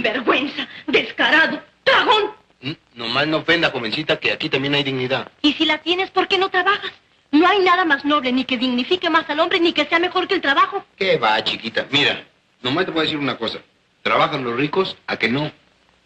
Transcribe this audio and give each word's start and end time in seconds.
Sinvergüenza, 0.00 0.68
descarado, 0.86 1.58
dragón. 1.84 2.24
Mm, 2.60 2.72
Nomás 2.96 3.26
no 3.28 3.38
ofenda, 3.38 3.70
jovencita, 3.70 4.18
que 4.18 4.30
aquí 4.30 4.50
también 4.50 4.74
hay 4.74 4.82
dignidad. 4.82 5.30
Y 5.40 5.54
si 5.54 5.64
la 5.64 5.78
tienes, 5.78 6.10
¿por 6.10 6.28
qué 6.28 6.36
no 6.36 6.50
trabajas? 6.50 6.92
No 7.32 7.48
hay 7.48 7.60
nada 7.60 7.86
más 7.86 8.04
noble, 8.04 8.30
ni 8.30 8.44
que 8.44 8.58
dignifique 8.58 9.08
más 9.08 9.28
al 9.30 9.40
hombre, 9.40 9.58
ni 9.58 9.72
que 9.72 9.86
sea 9.86 9.98
mejor 9.98 10.28
que 10.28 10.34
el 10.34 10.42
trabajo. 10.42 10.84
¿Qué 10.98 11.16
va, 11.16 11.42
chiquita? 11.42 11.86
Mira, 11.90 12.24
nomás 12.60 12.84
te 12.84 12.90
voy 12.90 13.00
a 13.00 13.02
decir 13.04 13.16
una 13.18 13.38
cosa. 13.38 13.58
¿Trabajan 14.02 14.44
los 14.44 14.54
ricos? 14.56 14.98
¿A 15.06 15.16
que 15.16 15.30
no? 15.30 15.50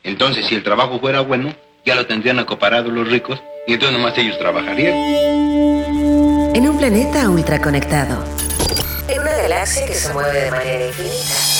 Entonces, 0.04 0.46
si 0.46 0.54
el 0.54 0.62
trabajo 0.62 1.00
fuera 1.00 1.20
bueno, 1.20 1.52
ya 1.84 1.96
lo 1.96 2.06
tendrían 2.06 2.38
acoparado 2.38 2.90
los 2.92 3.08
ricos 3.08 3.42
y 3.66 3.72
entonces 3.74 3.98
nomás 3.98 4.16
ellos 4.18 4.38
trabajarían. 4.38 4.94
En 6.54 6.68
un 6.68 6.78
planeta 6.78 7.28
ultraconectado. 7.28 8.24
En 9.08 9.20
una 9.20 9.32
galaxia 9.36 9.84
que 9.84 9.94
se 9.94 10.12
mueve 10.12 10.42
de 10.42 10.50
manera 10.52 10.86
infinita. 10.86 11.59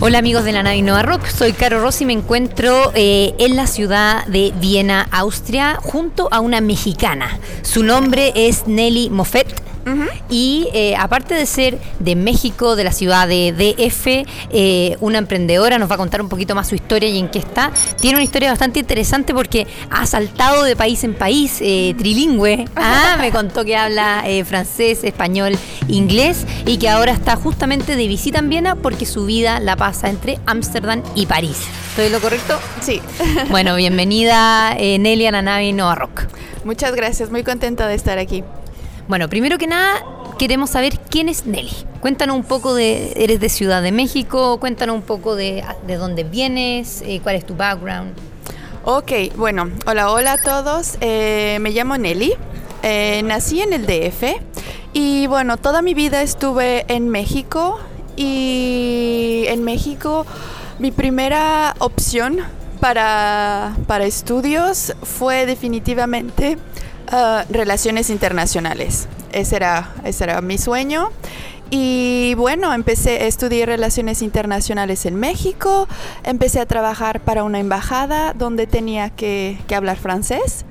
Hola 0.00 0.18
amigos 0.18 0.44
de 0.44 0.52
la 0.52 0.62
nave 0.62 0.76
Innova 0.76 1.02
Rock, 1.02 1.26
soy 1.26 1.52
Caro 1.52 1.80
Rossi 1.80 2.04
y 2.04 2.06
me 2.06 2.12
encuentro 2.12 2.92
eh, 2.94 3.34
en 3.40 3.56
la 3.56 3.66
ciudad 3.66 4.24
de 4.26 4.52
Viena, 4.60 5.08
Austria, 5.10 5.80
junto 5.82 6.28
a 6.30 6.38
una 6.38 6.60
mexicana. 6.60 7.40
Su 7.62 7.82
nombre 7.82 8.32
es 8.36 8.68
Nelly 8.68 9.10
Moffett. 9.10 9.67
Y 10.30 10.68
eh, 10.74 10.94
aparte 10.96 11.34
de 11.34 11.46
ser 11.46 11.78
de 11.98 12.14
México, 12.14 12.76
de 12.76 12.84
la 12.84 12.92
ciudad 12.92 13.26
de 13.26 13.52
DF, 13.52 14.26
eh, 14.50 14.96
una 15.00 15.18
emprendedora, 15.18 15.78
nos 15.78 15.90
va 15.90 15.94
a 15.94 15.98
contar 15.98 16.20
un 16.20 16.28
poquito 16.28 16.54
más 16.54 16.68
su 16.68 16.74
historia 16.74 17.08
y 17.08 17.18
en 17.18 17.28
qué 17.28 17.38
está. 17.38 17.72
Tiene 18.00 18.16
una 18.16 18.24
historia 18.24 18.50
bastante 18.50 18.80
interesante 18.80 19.32
porque 19.32 19.66
ha 19.90 20.06
saltado 20.06 20.64
de 20.64 20.76
país 20.76 21.04
en 21.04 21.14
país, 21.14 21.58
eh, 21.60 21.94
trilingüe. 21.96 22.66
Ah, 22.90 23.16
me 23.20 23.30
contó 23.30 23.64
que 23.64 23.76
habla 23.76 24.24
francés, 24.44 25.04
español, 25.04 25.58
inglés 25.88 26.46
y 26.64 26.78
que 26.78 26.88
ahora 26.88 27.12
está 27.12 27.36
justamente 27.36 27.96
de 27.96 28.06
visita 28.06 28.38
en 28.38 28.48
Viena 28.48 28.76
porque 28.76 29.04
su 29.04 29.26
vida 29.26 29.60
la 29.60 29.76
pasa 29.76 30.08
entre 30.08 30.38
Ámsterdam 30.46 31.02
y 31.14 31.26
París. 31.26 31.58
¿Estoy 31.90 32.08
lo 32.08 32.20
correcto? 32.20 32.58
Sí. 32.80 33.02
Bueno, 33.50 33.76
bienvenida 33.76 34.74
Nelly 34.74 35.26
a 35.26 35.32
la 35.32 35.42
nave 35.42 35.72
Nova 35.72 35.96
Rock. 35.96 36.22
Muchas 36.64 36.94
gracias, 36.94 37.30
muy 37.30 37.42
contenta 37.44 37.86
de 37.88 37.94
estar 37.94 38.18
aquí. 38.18 38.42
Bueno, 39.08 39.30
primero 39.30 39.56
que 39.56 39.66
nada, 39.66 40.04
queremos 40.38 40.68
saber 40.68 40.98
quién 41.08 41.30
es 41.30 41.46
Nelly. 41.46 41.72
Cuéntanos 42.02 42.36
un 42.36 42.44
poco 42.44 42.74
de, 42.74 43.14
eres 43.16 43.40
de 43.40 43.48
Ciudad 43.48 43.80
de 43.80 43.90
México, 43.90 44.60
cuéntanos 44.60 44.96
un 44.96 45.02
poco 45.02 45.34
de, 45.34 45.64
de 45.86 45.96
dónde 45.96 46.24
vienes, 46.24 47.02
eh, 47.06 47.18
cuál 47.22 47.36
es 47.36 47.46
tu 47.46 47.56
background. 47.56 48.12
Ok, 48.84 49.12
bueno, 49.36 49.70
hola, 49.86 50.12
hola 50.12 50.34
a 50.34 50.36
todos. 50.36 50.98
Eh, 51.00 51.56
me 51.62 51.70
llamo 51.70 51.96
Nelly. 51.96 52.34
Eh, 52.82 53.22
nací 53.24 53.62
en 53.62 53.72
el 53.72 53.86
DF 53.86 54.42
y 54.92 55.26
bueno, 55.26 55.56
toda 55.56 55.80
mi 55.80 55.94
vida 55.94 56.20
estuve 56.20 56.84
en 56.88 57.08
México 57.08 57.80
y 58.14 59.44
en 59.48 59.64
México 59.64 60.26
mi 60.78 60.90
primera 60.90 61.74
opción 61.78 62.40
para, 62.78 63.74
para 63.86 64.04
estudios 64.04 64.92
fue 65.02 65.46
definitivamente 65.46 66.58
ah, 67.10 67.44
relaciones 67.50 68.10
internacionales. 68.10 69.08
Ese 69.32 69.56
era, 69.56 69.92
ese 70.04 70.24
era 70.24 70.40
mi 70.40 70.58
sueño. 70.58 71.10
Y 71.70 72.34
bueno, 72.36 72.72
empecé 72.72 73.18
a 73.18 73.26
estudiar 73.26 73.68
relaciones 73.68 74.22
internacionales 74.22 75.04
en 75.04 75.16
México, 75.16 75.86
empecé 76.24 76.60
a 76.60 76.66
trabajar 76.66 77.20
para 77.20 77.44
una 77.44 77.58
embajada 77.58 78.32
donde 78.32 78.66
tenía 78.66 79.10
que, 79.10 79.58
que 79.66 79.74
hablar 79.74 79.98
francés. 79.98 80.64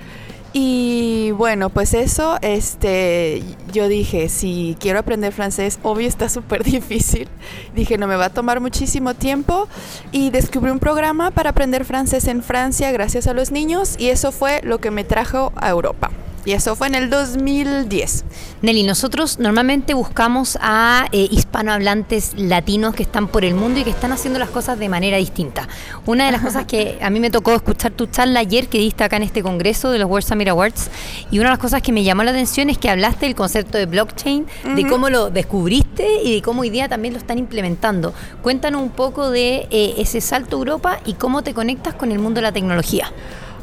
Y 0.54 1.32
bueno, 1.32 1.70
pues 1.70 1.94
eso, 1.94 2.40
este, 2.42 3.44
yo 3.72 3.88
dije, 3.88 4.28
si 4.28 4.76
quiero 4.80 4.98
aprender 4.98 5.32
francés, 5.32 5.78
obvio 5.84 6.08
está 6.08 6.30
súper 6.30 6.64
difícil. 6.66 7.28
Dije, 7.76 8.00
no 8.00 8.08
me 8.08 8.16
va 8.16 8.26
a 8.26 8.30
tomar 8.30 8.60
muchísimo 8.60 9.14
tiempo. 9.14 9.68
Y 10.12 10.32
descubrí 10.32 10.72
un 10.72 10.80
programa 10.80 11.30
para 11.30 11.52
aprender 11.52 11.86
francés 11.86 12.28
en 12.28 12.42
Francia 12.42 12.92
gracias 12.92 13.28
a 13.28 13.34
los 13.34 13.52
niños 13.52 13.96
y 14.00 14.10
eso 14.10 14.32
fue 14.32 14.62
lo 14.64 14.80
que 14.80 14.90
me 14.90 15.04
trajo 15.04 15.54
a 15.58 15.70
Europa. 15.70 16.10
Y 16.48 16.54
eso 16.54 16.78
fue 16.78 16.88
en 16.88 16.96
el 16.96 17.10
2010. 17.10 18.24
Nelly, 18.62 18.84
nosotros 18.84 19.38
normalmente 19.38 19.94
buscamos 19.94 20.58
a 20.62 21.10
eh, 21.12 21.28
hispanohablantes 21.30 22.36
latinos 22.38 22.96
que 22.96 23.04
están 23.04 23.28
por 23.28 23.44
el 23.44 23.54
mundo 23.54 23.82
y 23.82 23.84
que 23.84 23.90
están 23.90 24.14
haciendo 24.14 24.40
las 24.40 24.50
cosas 24.50 24.80
de 24.80 24.88
manera 24.88 25.18
distinta. 25.18 25.68
Una 26.06 26.26
de 26.26 26.32
las 26.32 26.42
cosas 26.42 26.66
que 26.66 27.00
a 27.02 27.10
mí 27.10 27.20
me 27.20 27.32
tocó 27.32 27.52
escuchar 27.52 27.92
tu 27.92 28.06
charla 28.06 28.40
ayer 28.40 28.70
que 28.70 28.78
diste 28.78 29.04
acá 29.04 29.18
en 29.18 29.24
este 29.24 29.44
congreso 29.44 29.92
de 29.92 30.00
los 30.00 30.10
World 30.10 30.26
Summit 30.26 30.48
Awards 30.48 30.90
y 31.32 31.40
una 31.40 31.50
de 31.50 31.56
las 31.56 31.60
cosas 31.60 31.82
que 31.82 31.92
me 31.92 32.06
llamó 32.06 32.24
la 32.24 32.32
atención 32.32 32.70
es 32.70 32.78
que 32.78 32.90
hablaste 32.90 33.26
del 33.26 33.36
concepto 33.36 33.78
de 33.78 33.86
blockchain, 33.86 34.46
de 34.74 34.88
cómo 34.88 35.10
lo 35.10 35.30
descubriste 35.30 36.24
y 36.24 36.34
de 36.34 36.42
cómo 36.42 36.62
hoy 36.62 36.70
día 36.70 36.88
también 36.88 37.14
lo 37.14 37.20
están 37.20 37.40
implementando. 37.40 38.14
Cuéntanos 38.42 38.82
un 38.82 38.92
poco 38.92 39.32
de 39.32 39.68
eh, 39.70 39.96
ese 39.98 40.22
salto 40.22 40.56
a 40.56 40.60
Europa 40.60 41.00
y 41.04 41.16
cómo 41.16 41.42
te 41.42 41.54
conectas 41.54 41.96
con 41.96 42.14
el 42.14 42.20
mundo 42.20 42.38
de 42.38 42.44
la 42.44 42.54
tecnología. 42.54 43.12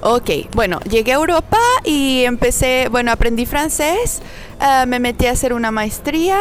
Ok, 0.00 0.30
bueno, 0.54 0.80
llegué 0.80 1.12
a 1.12 1.16
Europa 1.16 1.58
y 1.84 2.24
empecé, 2.24 2.88
bueno, 2.90 3.10
aprendí 3.10 3.46
francés, 3.46 4.20
eh, 4.60 4.84
me 4.86 4.98
metí 5.00 5.26
a 5.26 5.30
hacer 5.32 5.52
una 5.54 5.70
maestría 5.70 6.38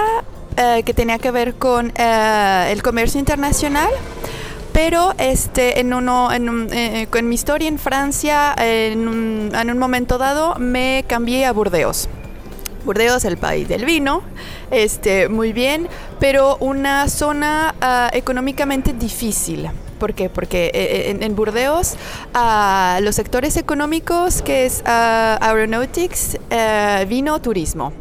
eh, 0.57 0.83
que 0.85 0.93
tenía 0.93 1.17
que 1.17 1.31
ver 1.31 1.55
con 1.55 1.93
eh, 1.95 2.69
el 2.71 2.83
comercio 2.83 3.19
internacional. 3.19 3.89
Pero 4.73 5.13
este, 5.19 5.79
en, 5.79 5.93
uno, 5.93 6.31
en, 6.31 6.49
un- 6.49 6.67
mi 7.23 7.35
historia 7.35 7.67
en 7.67 7.77
Francia, 7.77 8.55
en 8.57 9.07
un, 9.07 9.51
en 9.53 9.69
un 9.69 9.77
momento 9.77 10.17
dado, 10.17 10.55
me 10.55 11.05
cambié 11.07 11.45
a 11.45 11.53
Burdeos. 11.53 12.09
Burdeos, 12.83 13.23
el 13.23 13.37
país 13.37 13.67
del 13.67 13.85
vino, 13.85 14.23
este, 14.71 15.29
muy 15.29 15.53
bien, 15.53 15.87
pero 16.19 16.57
una 16.59 17.07
zona 17.07 17.75
ah, 17.81 18.09
económicamente 18.13 18.93
difícil. 18.93 19.69
¿Por 20.03 20.15
qué? 20.15 20.27
Porque 20.27 20.69
eh, 20.73 21.11
en, 21.11 21.23
en 21.23 21.33
Burdeos 21.33 21.93
ah, 22.33 22.99
los 23.01 23.15
sectores 23.15 23.55
económicos 23.55 24.41
que 24.41 24.65
es 24.65 24.83
ah, 24.85 25.37
aeronautics, 25.39 26.39
eh, 26.49 27.05
vino, 27.07 27.39
turismo. 27.39 27.93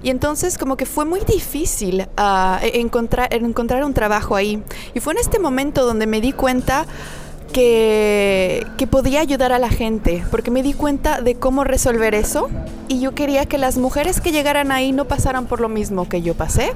Y 0.00 0.10
entonces 0.10 0.56
como 0.56 0.76
que 0.76 0.86
fue 0.86 1.06
muy 1.06 1.18
difícil 1.26 2.06
ah, 2.16 2.60
e- 2.62 2.78
encontrar, 2.78 3.34
encontrar 3.34 3.82
un 3.82 3.94
trabajo 3.94 4.36
ahí. 4.36 4.62
Y 4.94 5.00
fue 5.00 5.14
en 5.14 5.18
este 5.18 5.40
momento 5.40 5.84
donde 5.84 6.06
me 6.06 6.20
di 6.20 6.30
cuenta 6.30 6.86
que, 7.52 8.64
que 8.78 8.86
podía 8.86 9.18
ayudar 9.18 9.50
a 9.52 9.58
la 9.58 9.70
gente, 9.70 10.22
porque 10.30 10.52
me 10.52 10.62
di 10.62 10.72
cuenta 10.72 11.20
de 11.20 11.34
cómo 11.34 11.64
resolver 11.64 12.14
eso 12.14 12.48
y 12.86 13.00
yo 13.00 13.16
quería 13.16 13.46
que 13.46 13.58
las 13.58 13.76
mujeres 13.76 14.20
que 14.20 14.30
llegaran 14.30 14.70
ahí 14.70 14.92
no 14.92 15.06
pasaran 15.06 15.46
por 15.46 15.60
lo 15.60 15.68
mismo 15.68 16.08
que 16.08 16.22
yo 16.22 16.34
pasé 16.34 16.74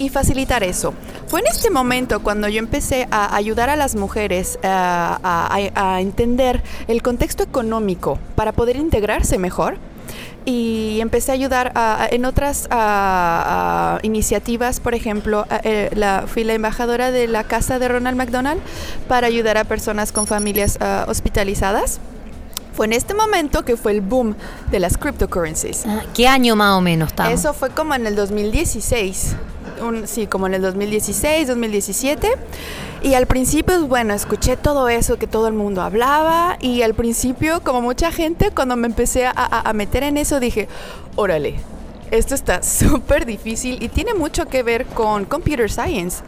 y 0.00 0.08
facilitar 0.08 0.64
eso. 0.64 0.94
Fue 1.28 1.40
en 1.40 1.46
este 1.46 1.70
momento 1.70 2.20
cuando 2.20 2.48
yo 2.48 2.58
empecé 2.58 3.06
a 3.12 3.36
ayudar 3.36 3.68
a 3.70 3.76
las 3.76 3.94
mujeres 3.94 4.58
eh, 4.62 4.66
a, 4.68 5.18
a- 5.22 5.94
a 5.94 6.00
entender 6.00 6.62
el 6.88 7.02
contexto 7.02 7.42
económico 7.44 8.18
para 8.34 8.52
poder 8.52 8.76
integrarse 8.76 9.38
mejor 9.38 9.76
y 10.46 10.98
empecé 11.00 11.32
a 11.32 11.34
ayudar 11.34 11.72
a- 11.74 12.04
a- 12.04 12.06
en 12.08 12.24
otras 12.24 12.66
a- 12.70 13.98
iniciativas, 14.02 14.80
por 14.80 14.94
ejemplo, 14.94 15.46
eh, 15.64 15.90
la, 15.94 16.24
fui 16.26 16.44
la 16.44 16.54
embajadora 16.54 17.10
de 17.10 17.28
la 17.28 17.44
casa 17.44 17.78
de 17.78 17.88
Ronald 17.88 18.16
McDonald 18.16 18.60
para 19.06 19.26
ayudar 19.26 19.58
a 19.58 19.64
personas 19.64 20.12
con 20.12 20.26
familias 20.26 20.78
ah, 20.80 21.04
hospitalizadas. 21.08 22.00
Fue 22.72 22.86
en 22.86 22.94
este 22.94 23.12
momento 23.12 23.64
que 23.66 23.76
fue 23.76 23.92
el 23.92 24.00
boom 24.00 24.34
de 24.70 24.80
las 24.80 24.96
cryptocurrencies. 24.96 25.84
Ah, 25.86 26.02
¿Qué 26.14 26.26
año 26.26 26.56
más 26.56 26.78
o 26.78 26.80
menos 26.80 27.10
estamos? 27.10 27.34
Eso 27.34 27.52
fue 27.52 27.70
como 27.70 27.94
en 27.94 28.06
el 28.06 28.16
2016. 28.16 29.34
Un- 29.82 30.06
sí, 30.06 30.26
como 30.26 30.46
en 30.46 30.54
el 30.54 30.62
2016, 30.62 31.48
2017. 31.48 32.28
Y 33.02 33.14
al 33.14 33.26
principio, 33.26 33.86
bueno, 33.86 34.12
escuché 34.14 34.56
todo 34.56 34.88
eso 34.88 35.18
que 35.18 35.26
todo 35.26 35.48
el 35.48 35.54
mundo 35.54 35.82
hablaba. 35.82 36.56
Y 36.60 36.82
al 36.82 36.94
principio, 36.94 37.62
como 37.62 37.80
mucha 37.80 38.12
gente, 38.12 38.50
cuando 38.50 38.76
me 38.76 38.86
empecé 38.86 39.26
a 39.26 39.72
meter 39.74 40.02
en 40.02 40.16
eso, 40.16 40.38
dije, 40.40 40.68
órale, 41.16 41.54
esto 42.10 42.34
está 42.34 42.62
súper 42.64 43.24
difícil 43.26 43.82
y 43.82 43.88
tiene 43.88 44.14
mucho 44.14 44.46
que 44.46 44.62
ver 44.62 44.86
con 44.86 45.24
computer 45.24 45.70
science. 45.70 46.22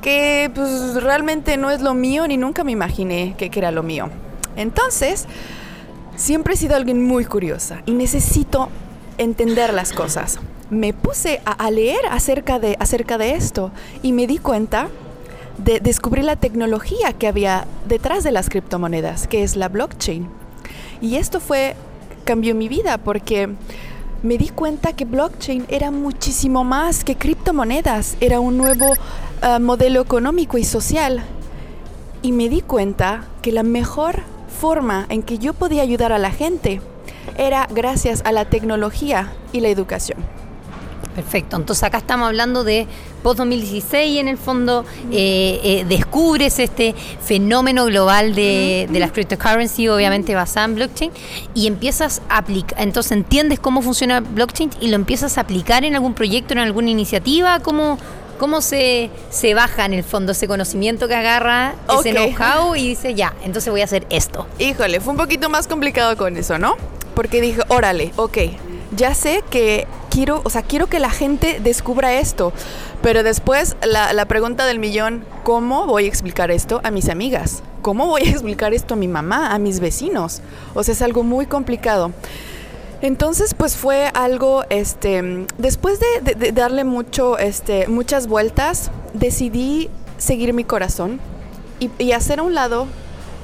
Que 0.00 0.50
pues 0.52 1.00
realmente 1.02 1.56
no 1.56 1.70
es 1.70 1.80
lo 1.80 1.94
mío 1.94 2.26
ni 2.26 2.36
nunca 2.36 2.64
me 2.64 2.72
imaginé 2.72 3.34
que, 3.38 3.50
que 3.50 3.58
era 3.60 3.70
lo 3.70 3.84
mío. 3.84 4.08
Entonces, 4.56 5.26
siempre 6.16 6.54
he 6.54 6.56
sido 6.56 6.74
alguien 6.74 7.04
muy 7.04 7.24
curiosa 7.24 7.82
y 7.86 7.92
necesito 7.92 8.68
entender 9.22 9.72
las 9.72 9.92
cosas. 9.92 10.38
Me 10.70 10.92
puse 10.92 11.40
a, 11.44 11.52
a 11.52 11.70
leer 11.70 12.00
acerca 12.10 12.58
de, 12.58 12.76
acerca 12.80 13.18
de 13.18 13.34
esto 13.34 13.70
y 14.02 14.12
me 14.12 14.26
di 14.26 14.38
cuenta 14.38 14.88
de 15.58 15.80
descubrir 15.80 16.24
la 16.24 16.36
tecnología 16.36 17.12
que 17.12 17.28
había 17.28 17.66
detrás 17.86 18.24
de 18.24 18.32
las 18.32 18.48
criptomonedas, 18.48 19.28
que 19.28 19.42
es 19.42 19.56
la 19.56 19.68
blockchain. 19.68 20.28
Y 21.00 21.16
esto 21.16 21.40
fue, 21.40 21.76
cambió 22.24 22.54
mi 22.54 22.68
vida 22.68 22.98
porque 22.98 23.50
me 24.22 24.38
di 24.38 24.48
cuenta 24.48 24.92
que 24.92 25.04
blockchain 25.04 25.66
era 25.68 25.90
muchísimo 25.90 26.64
más 26.64 27.04
que 27.04 27.16
criptomonedas, 27.16 28.16
era 28.20 28.40
un 28.40 28.56
nuevo 28.56 28.92
uh, 28.92 29.60
modelo 29.60 30.00
económico 30.00 30.58
y 30.58 30.64
social. 30.64 31.22
Y 32.22 32.32
me 32.32 32.48
di 32.48 32.60
cuenta 32.60 33.24
que 33.42 33.50
la 33.50 33.64
mejor 33.64 34.20
forma 34.60 35.06
en 35.08 35.22
que 35.22 35.38
yo 35.38 35.54
podía 35.54 35.82
ayudar 35.82 36.12
a 36.12 36.18
la 36.18 36.30
gente 36.30 36.80
era 37.36 37.66
gracias 37.70 38.22
a 38.24 38.32
la 38.32 38.44
tecnología 38.44 39.32
y 39.52 39.60
la 39.60 39.68
educación. 39.68 40.18
Perfecto, 41.14 41.56
entonces 41.56 41.82
acá 41.82 41.98
estamos 41.98 42.26
hablando 42.26 42.64
de 42.64 42.86
post-2016 43.22 44.18
en 44.18 44.28
el 44.28 44.38
fondo, 44.38 44.86
eh, 45.10 45.60
eh, 45.62 45.84
descubres 45.86 46.58
este 46.58 46.94
fenómeno 47.22 47.84
global 47.84 48.34
de, 48.34 48.88
de 48.90 48.98
las 48.98 49.12
cryptocurrency, 49.12 49.88
obviamente 49.88 50.34
basada 50.34 50.64
en 50.64 50.74
blockchain, 50.76 51.12
y 51.54 51.66
empiezas 51.66 52.22
a 52.30 52.38
aplicar, 52.38 52.80
entonces 52.80 53.12
entiendes 53.12 53.60
cómo 53.60 53.82
funciona 53.82 54.20
blockchain 54.20 54.70
y 54.80 54.88
lo 54.88 54.96
empiezas 54.96 55.36
a 55.36 55.42
aplicar 55.42 55.84
en 55.84 55.94
algún 55.94 56.14
proyecto, 56.14 56.54
en 56.54 56.60
alguna 56.60 56.88
iniciativa, 56.88 57.60
¿cómo, 57.60 57.98
cómo 58.38 58.62
se, 58.62 59.10
se 59.28 59.52
baja 59.52 59.84
en 59.84 59.92
el 59.92 60.04
fondo 60.04 60.32
ese 60.32 60.48
conocimiento 60.48 61.08
que 61.08 61.14
agarra, 61.14 61.74
ese 62.00 62.12
know-how 62.12 62.74
y 62.74 62.88
dice, 62.88 63.14
ya, 63.14 63.34
entonces 63.44 63.70
voy 63.70 63.82
a 63.82 63.84
hacer 63.84 64.06
esto? 64.08 64.46
Híjole, 64.58 64.98
fue 65.00 65.12
un 65.12 65.18
poquito 65.18 65.50
más 65.50 65.68
complicado 65.68 66.16
con 66.16 66.38
eso, 66.38 66.58
¿no? 66.58 66.76
Porque 67.14 67.40
dije, 67.40 67.62
órale, 67.68 68.12
ok, 68.16 68.38
ya 68.96 69.14
sé 69.14 69.42
que 69.50 69.86
quiero, 70.10 70.40
o 70.44 70.50
sea, 70.50 70.62
quiero 70.62 70.86
que 70.86 70.98
la 70.98 71.10
gente 71.10 71.60
descubra 71.60 72.14
esto. 72.14 72.52
Pero 73.02 73.22
después 73.22 73.76
la, 73.84 74.12
la 74.12 74.26
pregunta 74.26 74.66
del 74.66 74.78
millón, 74.78 75.24
¿cómo 75.42 75.86
voy 75.86 76.04
a 76.04 76.08
explicar 76.08 76.50
esto 76.50 76.80
a 76.84 76.90
mis 76.90 77.08
amigas? 77.08 77.62
¿Cómo 77.82 78.06
voy 78.06 78.22
a 78.22 78.30
explicar 78.30 78.74
esto 78.74 78.94
a 78.94 78.96
mi 78.96 79.08
mamá, 79.08 79.52
a 79.52 79.58
mis 79.58 79.80
vecinos? 79.80 80.40
O 80.74 80.84
sea, 80.84 80.92
es 80.92 81.02
algo 81.02 81.24
muy 81.24 81.46
complicado. 81.46 82.12
Entonces, 83.02 83.54
pues 83.54 83.76
fue 83.76 84.10
algo, 84.14 84.62
este, 84.70 85.46
después 85.58 85.98
de, 85.98 86.52
darle 86.52 86.84
mucho, 86.84 87.36
este, 87.36 87.88
muchas 87.88 88.28
vueltas, 88.28 88.92
decidí 89.12 89.90
seguir 90.18 90.54
mi 90.54 90.62
corazón 90.62 91.18
y, 91.80 91.90
y 91.98 92.12
hacer 92.12 92.38
a 92.38 92.44
un 92.44 92.54
lado 92.54 92.86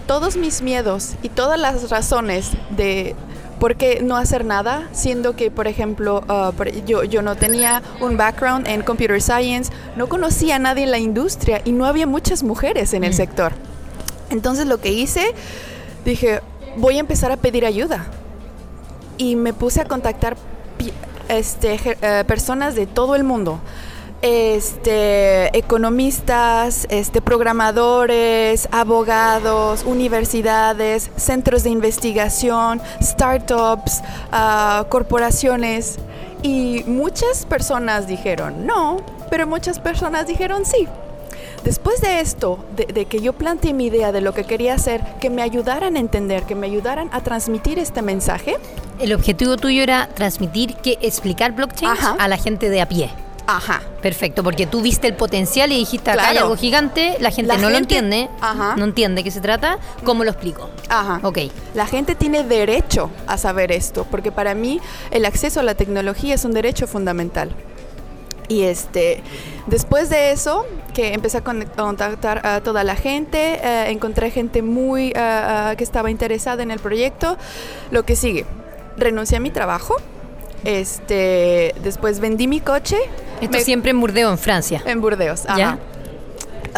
todos 0.06 0.36
mis 0.36 0.62
miedos 0.62 1.16
y 1.22 1.28
todas 1.28 1.58
las 1.58 1.90
razones 1.90 2.52
de 2.70 3.16
por 3.58 3.76
qué 3.76 4.00
no 4.02 4.16
hacer 4.16 4.44
nada, 4.44 4.88
siendo 4.92 5.34
que, 5.36 5.50
por 5.50 5.66
ejemplo, 5.66 6.22
por- 6.56 6.70
yo, 6.84 7.04
yo 7.04 7.22
no 7.22 7.36
tenía 7.36 7.82
un 8.00 8.16
background 8.16 8.68
en 8.68 8.82
computer 8.82 9.20
science, 9.20 9.72
no 9.96 10.08
conocía 10.08 10.56
a 10.56 10.58
nadie 10.58 10.84
en 10.84 10.90
la 10.90 10.98
industria 10.98 11.60
y 11.64 11.72
no 11.72 11.84
había 11.86 12.06
muchas 12.06 12.42
mujeres 12.42 12.94
en 12.94 13.04
el 13.04 13.14
sector. 13.14 13.52
Entonces 14.30 14.66
lo 14.66 14.80
que 14.80 14.90
hice, 14.92 15.34
dije, 16.04 16.40
voy 16.76 16.96
a 16.96 17.00
empezar 17.00 17.32
a 17.32 17.36
pedir 17.36 17.64
ayuda. 17.66 18.06
Y 19.16 19.34
me 19.36 19.52
puse 19.52 19.80
a 19.80 19.84
contactar 19.84 20.36
este, 21.28 21.78
eh, 22.02 22.24
personas 22.26 22.74
de 22.74 22.86
todo 22.86 23.16
el 23.16 23.24
mundo. 23.24 23.58
Este, 24.20 25.56
economistas, 25.56 26.88
este, 26.90 27.20
programadores, 27.20 28.68
abogados, 28.72 29.84
universidades, 29.84 31.10
centros 31.16 31.62
de 31.62 31.70
investigación, 31.70 32.80
startups, 33.00 34.02
ah, 34.32 34.86
corporaciones. 34.88 35.98
Y 36.42 36.82
muchas 36.86 37.46
personas 37.46 38.06
dijeron 38.08 38.66
no, 38.66 38.98
pero 39.30 39.46
muchas 39.46 39.78
personas 39.78 40.26
dijeron 40.26 40.64
sí. 40.64 40.88
Después 41.64 42.00
de 42.00 42.20
esto, 42.20 42.58
de, 42.76 42.86
de 42.86 43.04
que 43.06 43.20
yo 43.20 43.32
planteé 43.32 43.72
mi 43.72 43.86
idea 43.86 44.10
de 44.12 44.20
lo 44.20 44.32
que 44.32 44.44
quería 44.44 44.74
hacer, 44.74 45.02
que 45.20 45.30
me 45.30 45.42
ayudaran 45.42 45.96
a 45.96 45.98
entender, 46.00 46.44
que 46.44 46.54
me 46.54 46.66
ayudaran 46.66 47.08
a 47.12 47.20
transmitir 47.20 47.78
este 47.78 48.02
mensaje, 48.02 48.56
El 48.98 49.12
objetivo 49.12 49.56
tuyo 49.56 49.82
era 49.82 50.08
transmitir, 50.08 50.74
que 50.76 50.98
explicar 51.02 51.52
blockchain 51.52 51.92
Ajá. 51.92 52.16
a 52.18 52.26
la 52.26 52.36
gente 52.36 52.68
de 52.68 52.80
a 52.80 52.88
pie. 52.88 53.10
Ajá, 53.48 53.80
Perfecto, 54.02 54.44
porque 54.44 54.66
tú 54.66 54.80
viste 54.82 55.08
el 55.08 55.14
potencial 55.14 55.72
y 55.72 55.76
dijiste 55.78 56.10
acá 56.12 56.28
hay 56.28 56.36
algo 56.36 56.54
gigante, 56.56 57.16
la 57.18 57.30
gente 57.32 57.48
La 57.54 57.58
no 57.58 57.68
lo 57.70 57.76
entiende, 57.78 58.28
Ajá. 58.40 58.76
no 58.76 58.84
entiende 58.84 59.24
qué 59.24 59.30
se 59.32 59.40
trata, 59.40 59.78
¿cómo 60.04 60.22
lo 60.22 60.30
explico? 60.30 60.68
ajá. 60.88 61.18
Ok. 61.24 61.38
La 61.74 61.86
gente 61.86 62.14
tiene 62.14 62.44
derecho 62.44 63.10
a 63.26 63.36
saber 63.38 63.72
esto, 63.72 64.06
porque 64.10 64.30
para 64.30 64.54
mí 64.54 64.80
el 65.10 65.24
acceso 65.24 65.58
a 65.60 65.62
la 65.64 65.74
tecnología 65.74 66.34
es 66.36 66.44
un 66.44 66.52
derecho 66.52 66.86
fundamental. 66.86 67.50
Y 68.50 68.62
este, 68.62 69.22
después 69.66 70.08
de 70.10 70.30
eso, 70.32 70.64
que 70.94 71.12
empecé 71.12 71.38
a 71.38 71.44
con- 71.44 71.64
contactar 71.76 72.46
a 72.46 72.60
toda 72.62 72.82
la 72.84 72.96
gente, 72.96 73.60
eh, 73.62 73.90
encontré 73.90 74.30
gente 74.30 74.62
muy 74.62 75.12
ah, 75.16 75.70
ah, 75.70 75.76
que 75.76 75.84
estaba 75.84 76.10
interesada 76.10 76.62
en 76.62 76.70
el 76.70 76.78
proyecto. 76.78 77.36
Lo 77.90 78.04
que 78.04 78.14
sigue, 78.16 78.46
renuncié 78.96 79.36
a 79.36 79.40
mi 79.40 79.50
trabajo. 79.50 79.96
Este, 80.64 81.74
después 81.82 82.20
vendí 82.20 82.46
mi 82.46 82.60
coche. 82.60 82.96
Esto 83.40 83.58
me- 83.58 83.64
siempre 83.64 83.90
en 83.90 84.00
Burdeos, 84.00 84.32
en 84.32 84.38
Francia. 84.38 84.82
en 84.84 85.00
Burdeos. 85.00 85.44
Ajá. 85.46 85.58
¿Ya? 85.58 85.78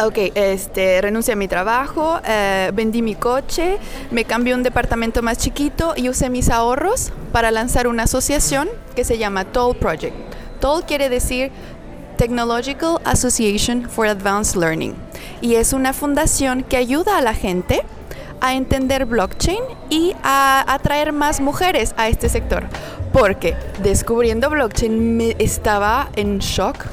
Ok, 0.05 0.17
este, 0.35 1.01
renuncié 1.01 1.33
a 1.33 1.35
mi 1.35 1.47
trabajo, 1.47 2.19
eh, 2.25 2.71
vendí 2.73 3.01
mi 3.01 3.13
coche, 3.15 3.77
me 4.09 4.23
cambié 4.23 4.53
a 4.53 4.55
un 4.55 4.63
departamento 4.63 5.21
más 5.21 5.37
chiquito 5.37 5.93
y 5.97 6.07
usé 6.09 6.29
mis 6.29 6.49
ahorros 6.49 7.11
para 7.31 7.51
lanzar 7.51 7.87
una 7.87 8.03
asociación 8.03 8.69
que 8.95 9.03
se 9.03 9.17
llama 9.17 9.43
Toll 9.45 9.75
Project. 9.75 10.15
Toll 10.61 10.83
quiere 10.85 11.09
decir 11.09 11.51
Technological 12.17 12.99
Association 13.03 13.89
for 13.89 14.07
Advanced 14.07 14.55
Learning 14.59 14.95
y 15.41 15.55
es 15.55 15.73
una 15.73 15.91
fundación 15.91 16.63
que 16.63 16.77
ayuda 16.77 17.17
a 17.17 17.21
la 17.21 17.33
gente 17.33 17.81
a 18.39 18.55
entender 18.55 19.05
blockchain 19.05 19.61
y 19.89 20.13
a 20.23 20.63
atraer 20.73 21.11
más 21.13 21.41
mujeres 21.41 21.93
a 21.97 22.07
este 22.07 22.29
sector. 22.29 22.63
Porque 23.13 23.55
descubriendo 23.83 24.49
blockchain 24.49 25.17
me 25.17 25.35
estaba 25.39 26.09
en 26.15 26.39
shock 26.39 26.85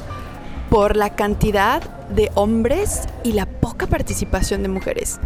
por 0.71 0.97
la 0.97 1.11
cantidad 1.11 1.83
de 2.11 2.31
hombres 2.35 3.03
y 3.25 3.33
la 3.33 3.47
poca 3.47 3.87
participación 3.87 4.63
de 4.63 4.69
mujeres. 4.69 5.21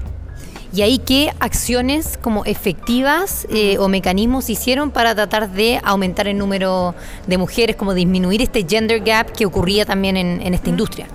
¿Y 0.74 0.80
ahí 0.80 0.98
qué 0.98 1.32
acciones 1.38 2.18
como 2.20 2.46
efectivas 2.46 3.46
eh, 3.50 3.76
o 3.78 3.88
mecanismos 3.88 4.48
hicieron 4.48 4.90
para 4.90 5.14
tratar 5.14 5.50
de 5.50 5.78
aumentar 5.84 6.28
el 6.28 6.38
número 6.38 6.94
de 7.26 7.36
mujeres, 7.36 7.76
como 7.76 7.92
disminuir 7.92 8.40
este 8.40 8.64
gender 8.66 9.00
gap 9.00 9.32
que 9.32 9.44
ocurría 9.44 9.84
también 9.84 10.16
en, 10.16 10.40
en 10.40 10.54
esta 10.54 10.70
industria? 10.70 11.08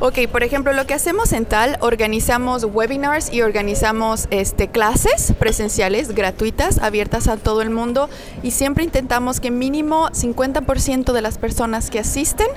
Ok, 0.00 0.26
por 0.30 0.42
ejemplo, 0.42 0.72
lo 0.72 0.86
que 0.86 0.94
hacemos 0.94 1.32
en 1.32 1.46
Tal, 1.46 1.78
organizamos 1.80 2.64
webinars 2.64 3.32
y 3.32 3.42
organizamos 3.42 4.26
este, 4.30 4.68
clases 4.68 5.32
presenciales 5.38 6.14
gratuitas, 6.14 6.78
abiertas 6.78 7.28
a 7.28 7.36
todo 7.36 7.62
el 7.62 7.70
mundo 7.70 8.08
y 8.42 8.50
siempre 8.50 8.82
intentamos 8.82 9.38
que 9.40 9.52
mínimo 9.52 10.08
50% 10.08 11.12
de 11.12 11.22
las 11.22 11.38
personas 11.38 11.90
que 11.90 12.00
asisten 12.00 12.48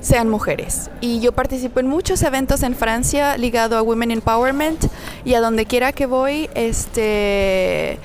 sean 0.00 0.30
mujeres. 0.30 0.90
Y 1.00 1.20
yo 1.20 1.32
participo 1.32 1.78
en 1.78 1.88
muchos 1.88 2.22
eventos 2.22 2.62
en 2.62 2.74
Francia 2.74 3.36
ligado 3.36 3.76
a 3.76 3.82
Women 3.82 4.10
Empowerment 4.10 4.86
y 5.24 5.34
a 5.34 5.40
donde 5.40 5.66
quiera 5.66 5.92
que 5.92 6.06
voy, 6.06 6.48
este 6.54 7.98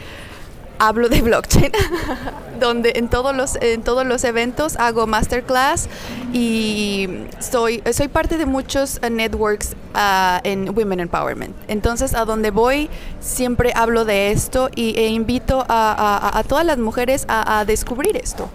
hablo 0.79 1.09
de 1.09 1.21
blockchain, 1.21 1.71
donde 2.59 2.93
en 2.95 3.09
todos 3.09 3.35
los 3.35 3.55
en 3.61 3.83
todos 3.83 4.05
los 4.05 4.23
eventos 4.23 4.75
hago 4.77 5.07
masterclass 5.07 5.87
y 6.33 7.07
soy 7.39 7.81
soy 7.93 8.07
parte 8.07 8.37
de 8.37 8.45
muchos 8.45 8.99
eh, 9.01 9.09
networks 9.09 9.75
ah, 9.93 10.41
en 10.43 10.69
Women 10.75 10.99
Empowerment. 11.01 11.55
Entonces 11.67 12.13
a 12.13 12.25
donde 12.25 12.51
voy 12.51 12.89
siempre 13.19 13.71
hablo 13.75 14.05
de 14.05 14.31
esto 14.31 14.69
y, 14.75 14.97
e 14.99 15.07
invito 15.07 15.65
a, 15.67 16.29
a- 16.29 16.39
a 16.39 16.43
todas 16.43 16.65
las 16.65 16.77
mujeres 16.77 17.25
a, 17.27 17.59
a 17.59 17.65
descubrir 17.65 18.17
esto. 18.17 18.49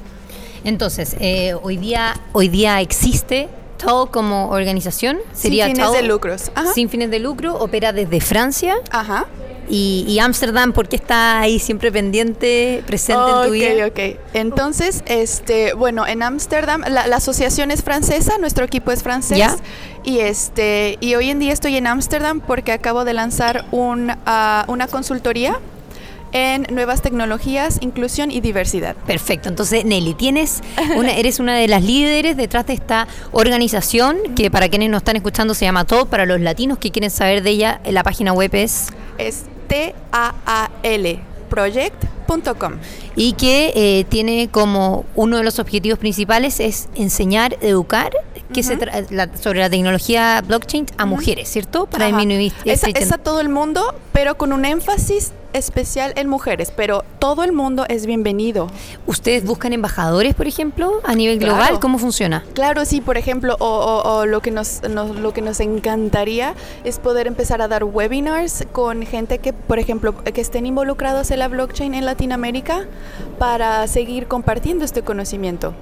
Entonces, 0.64 1.16
eh, 1.18 1.54
hoy 1.60 1.76
día 1.76 2.14
hoy 2.32 2.48
día 2.48 2.80
existe 2.80 3.48
TOL 3.78 4.10
como 4.10 4.50
organización, 4.50 5.18
sería 5.32 5.66
fines 5.66 5.84
TOL 5.86 5.96
de 5.96 6.02
lucros. 6.04 6.52
Ajá. 6.54 6.72
Sin 6.72 6.88
fines 6.88 7.10
de 7.10 7.18
lucro, 7.18 7.56
opera 7.58 7.92
desde 7.92 8.20
Francia 8.20 8.76
Ajá. 8.92 9.26
Y, 9.68 10.18
Ámsterdam, 10.20 10.72
porque 10.72 10.96
está 10.96 11.40
ahí 11.40 11.58
siempre 11.58 11.90
pendiente, 11.90 12.82
presente 12.86 13.22
en 13.22 13.42
tu 13.42 13.48
Ok, 13.48 13.52
vida. 13.52 13.86
ok. 13.86 14.00
Entonces, 14.34 15.02
este, 15.06 15.74
bueno, 15.74 16.06
en 16.06 16.22
Ámsterdam, 16.22 16.82
la, 16.88 17.06
la 17.06 17.16
asociación 17.16 17.70
es 17.70 17.82
francesa, 17.82 18.38
nuestro 18.38 18.64
equipo 18.64 18.90
es 18.92 19.02
francés. 19.02 19.38
Ya. 19.38 19.56
Y 20.04 20.18
este, 20.18 20.98
y 21.00 21.14
hoy 21.14 21.30
en 21.30 21.38
día 21.38 21.52
estoy 21.52 21.76
en 21.76 21.86
Ámsterdam 21.86 22.40
porque 22.40 22.72
acabo 22.72 23.04
de 23.04 23.14
lanzar 23.14 23.64
un, 23.70 24.12
ah, 24.26 24.64
una 24.68 24.88
consultoría 24.88 25.58
en 26.32 26.66
nuevas 26.70 27.02
tecnologías, 27.02 27.78
inclusión 27.82 28.30
y 28.30 28.40
diversidad. 28.40 28.96
Perfecto. 29.06 29.48
Entonces, 29.50 29.84
Nelly, 29.84 30.14
tienes 30.14 30.62
una, 30.96 31.12
eres 31.12 31.40
una 31.40 31.54
de 31.54 31.68
las 31.68 31.82
líderes 31.84 32.36
detrás 32.36 32.66
de 32.66 32.72
esta 32.72 33.06
organización 33.32 34.16
que 34.34 34.50
para 34.50 34.68
quienes 34.68 34.88
nos 34.90 34.98
están 35.00 35.16
escuchando 35.16 35.54
se 35.54 35.66
llama 35.66 35.84
TOL. 35.84 36.08
Para 36.08 36.24
los 36.26 36.40
latinos 36.40 36.78
que 36.78 36.90
quieren 36.90 37.10
saber 37.10 37.42
de 37.42 37.50
ella, 37.50 37.80
la 37.84 38.02
página 38.02 38.32
web 38.32 38.50
es 38.54 38.88
Es 39.18 39.44
T-A-A-L 39.72 41.18
project.com. 41.48 42.72
y 43.16 43.32
que 43.34 43.72
eh, 43.74 44.04
tiene 44.08 44.48
como 44.50 45.04
uno 45.14 45.36
de 45.38 45.42
los 45.44 45.58
objetivos 45.58 45.98
principales 45.98 46.60
es 46.60 46.88
enseñar, 46.94 47.56
educar, 47.62 48.10
que 48.54 48.62
se 48.62 48.78
tra- 48.78 49.06
la- 49.10 49.34
sobre 49.36 49.60
la 49.60 49.70
tecnología 49.70 50.42
blockchain 50.46 50.86
a 50.98 51.06
mujeres, 51.06 51.48
¿cierto? 51.48 51.86
Para 51.86 52.06
Ajá. 52.06 52.16
disminuir 52.18 52.52
Es, 52.64 52.84
esta- 52.84 52.98
es 53.00 53.12
a 53.12 53.18
todo 53.18 53.40
el 53.40 53.48
mundo, 53.48 53.94
pero 54.12 54.36
con 54.36 54.52
un 54.52 54.64
énfasis 54.66 55.32
especial 55.52 56.12
en 56.16 56.28
mujeres. 56.28 56.72
Pero 56.74 57.04
todo 57.18 57.44
el 57.44 57.52
mundo 57.52 57.84
es 57.88 58.06
bienvenido. 58.06 58.68
¿Ustedes 59.06 59.44
buscan 59.44 59.72
embajadores, 59.72 60.34
por 60.34 60.46
ejemplo, 60.46 61.00
a 61.04 61.14
nivel 61.14 61.38
global? 61.38 61.80
¿Cómo 61.80 61.98
funciona? 61.98 62.44
Claro, 62.54 62.84
sí, 62.84 63.00
por 63.00 63.16
ejemplo, 63.16 63.56
o, 63.60 63.66
o- 63.66 64.18
o 64.18 64.26
lo, 64.26 64.40
que 64.40 64.50
nos, 64.50 64.82
nos- 64.88 65.16
lo 65.16 65.32
que 65.32 65.42
nos 65.42 65.60
encantaría 65.60 66.54
es 66.84 66.98
poder 66.98 67.26
empezar 67.26 67.62
a 67.62 67.68
dar 67.68 67.84
webinars 67.84 68.64
con 68.72 69.04
gente 69.06 69.38
que, 69.38 69.52
por 69.52 69.78
ejemplo, 69.78 70.14
que 70.24 70.40
estén 70.40 70.66
involucrados 70.66 71.30
en 71.30 71.38
la 71.38 71.48
blockchain 71.48 71.94
en 71.94 72.04
Latinoamérica 72.04 72.86
para 73.38 73.86
seguir 73.86 74.26
compartiendo 74.26 74.84
este 74.84 75.02
conocimiento. 75.02 75.74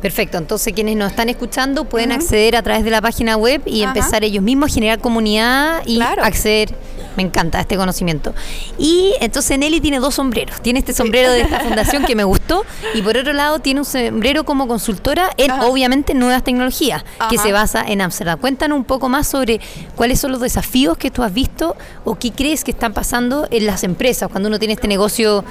Perfecto, 0.00 0.38
entonces 0.38 0.72
quienes 0.72 0.96
nos 0.96 1.10
están 1.10 1.28
escuchando 1.28 1.84
pueden 1.84 2.10
acceder 2.10 2.56
a 2.56 2.62
través 2.62 2.84
de 2.84 2.90
la 2.90 3.02
página 3.02 3.36
web 3.36 3.60
y 3.66 3.82
Ajá. 3.82 3.90
empezar 3.92 4.24
ellos 4.24 4.42
mismos 4.42 4.70
a 4.70 4.74
generar 4.74 4.98
comunidad 4.98 5.82
y 5.84 5.96
Claro. 5.96 6.24
acceder. 6.24 6.74
Me 7.16 7.22
encanta 7.22 7.60
este 7.60 7.76
conocimiento. 7.76 8.34
Y 8.78 9.14
entonces 9.20 9.58
Nelly 9.58 9.80
tiene 9.80 9.98
dos 9.98 10.14
sombreros. 10.14 10.60
Tiene 10.60 10.78
este 10.78 10.92
sombrero 10.92 11.30
de 11.30 11.42
esta 11.42 11.60
fundación 11.64 12.04
que 12.04 12.14
me 12.14 12.24
gustó 12.24 12.64
y 12.94 13.02
por 13.02 13.16
otro 13.16 13.32
lado 13.32 13.58
tiene 13.58 13.80
un 13.80 13.86
sombrero 13.86 14.44
como 14.44 14.68
consultora 14.68 15.30
en 15.36 15.50
Ajá. 15.50 15.66
obviamente 15.66 16.14
nuevas 16.14 16.44
tecnologías 16.44 17.04
que 17.28 17.38
se 17.38 17.52
basa 17.52 17.82
en 17.86 18.00
Amsterdam. 18.00 18.38
Cuéntanos 18.38 18.76
un 18.76 18.84
poco 18.84 19.08
más 19.08 19.26
sobre 19.26 19.60
cuáles 19.96 20.20
son 20.20 20.32
los 20.32 20.40
desafíos 20.40 20.96
que 20.96 21.10
tú 21.10 21.22
has 21.22 21.32
visto 21.32 21.76
o 22.04 22.18
qué 22.18 22.32
crees 22.32 22.64
que 22.64 22.70
están 22.70 22.92
pasando 22.92 23.48
en 23.50 23.66
las 23.66 23.84
empresas 23.84 24.28
cuando 24.30 24.48
uno 24.48 24.58
tiene 24.58 24.74
este 24.74 24.88
negocio, 24.88 25.44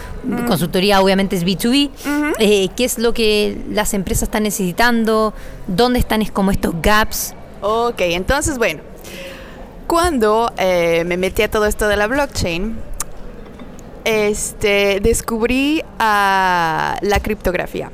consultoría 0.47 1.01
obviamente 1.01 1.35
es 1.35 1.45
B2B, 1.45 1.89
eh, 2.39 2.69
qué 2.75 2.85
es 2.85 2.97
lo 2.97 3.13
que 3.13 3.57
las 3.69 3.93
empresas 3.93 4.23
están 4.23 4.43
necesitando, 4.43 5.33
dónde 5.67 5.99
están 5.99 6.21
es 6.21 6.31
como 6.31 6.51
estos 6.51 6.73
gaps. 6.81 7.33
Ok, 7.61 7.99
entonces, 7.99 8.57
bueno, 8.57 8.81
cuando 9.89 10.53
eh, 10.57 11.03
me 11.07 11.17
metí 11.17 11.41
a 11.41 11.49
todo 11.49 11.65
esto 11.65 11.87
de 11.87 11.97
la 11.97 12.05
blockchain, 12.05 12.77
este, 14.05 14.99
descubrí 15.01 15.81
a 15.97 16.97
la 17.01 17.19
criptografía. 17.19 17.91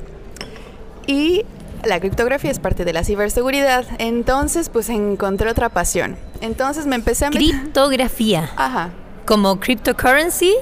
Y 1.07 1.45
la 1.85 1.99
criptografía 2.01 2.51
es 2.51 2.59
parte 2.59 2.83
de 2.83 2.91
la 2.91 3.05
ciberseguridad. 3.05 3.85
Entonces, 3.97 4.67
pues 4.67 4.89
encontré 4.89 5.49
otra 5.49 5.69
pasión. 5.69 6.17
Entonces 6.41 6.85
me 6.85 6.95
empecé 6.95 7.27
a 7.27 7.29
meter... 7.29 7.47
Criptografía, 7.47 8.49
Ajá. 8.57 8.89
como 9.25 9.59
cryptocurrency, 9.61 10.53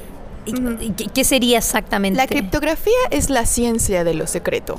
¿y- 0.45 0.85
y 0.85 0.91
¿qué, 0.91 1.07
qué 1.07 1.23
sería 1.23 1.57
exactamente? 1.57 2.15
La 2.17 2.27
criptografía 2.27 2.93
es 3.09 3.31
la 3.31 3.47
ciencia 3.47 4.03
de 4.03 4.13
lo 4.13 4.27
secreto. 4.27 4.77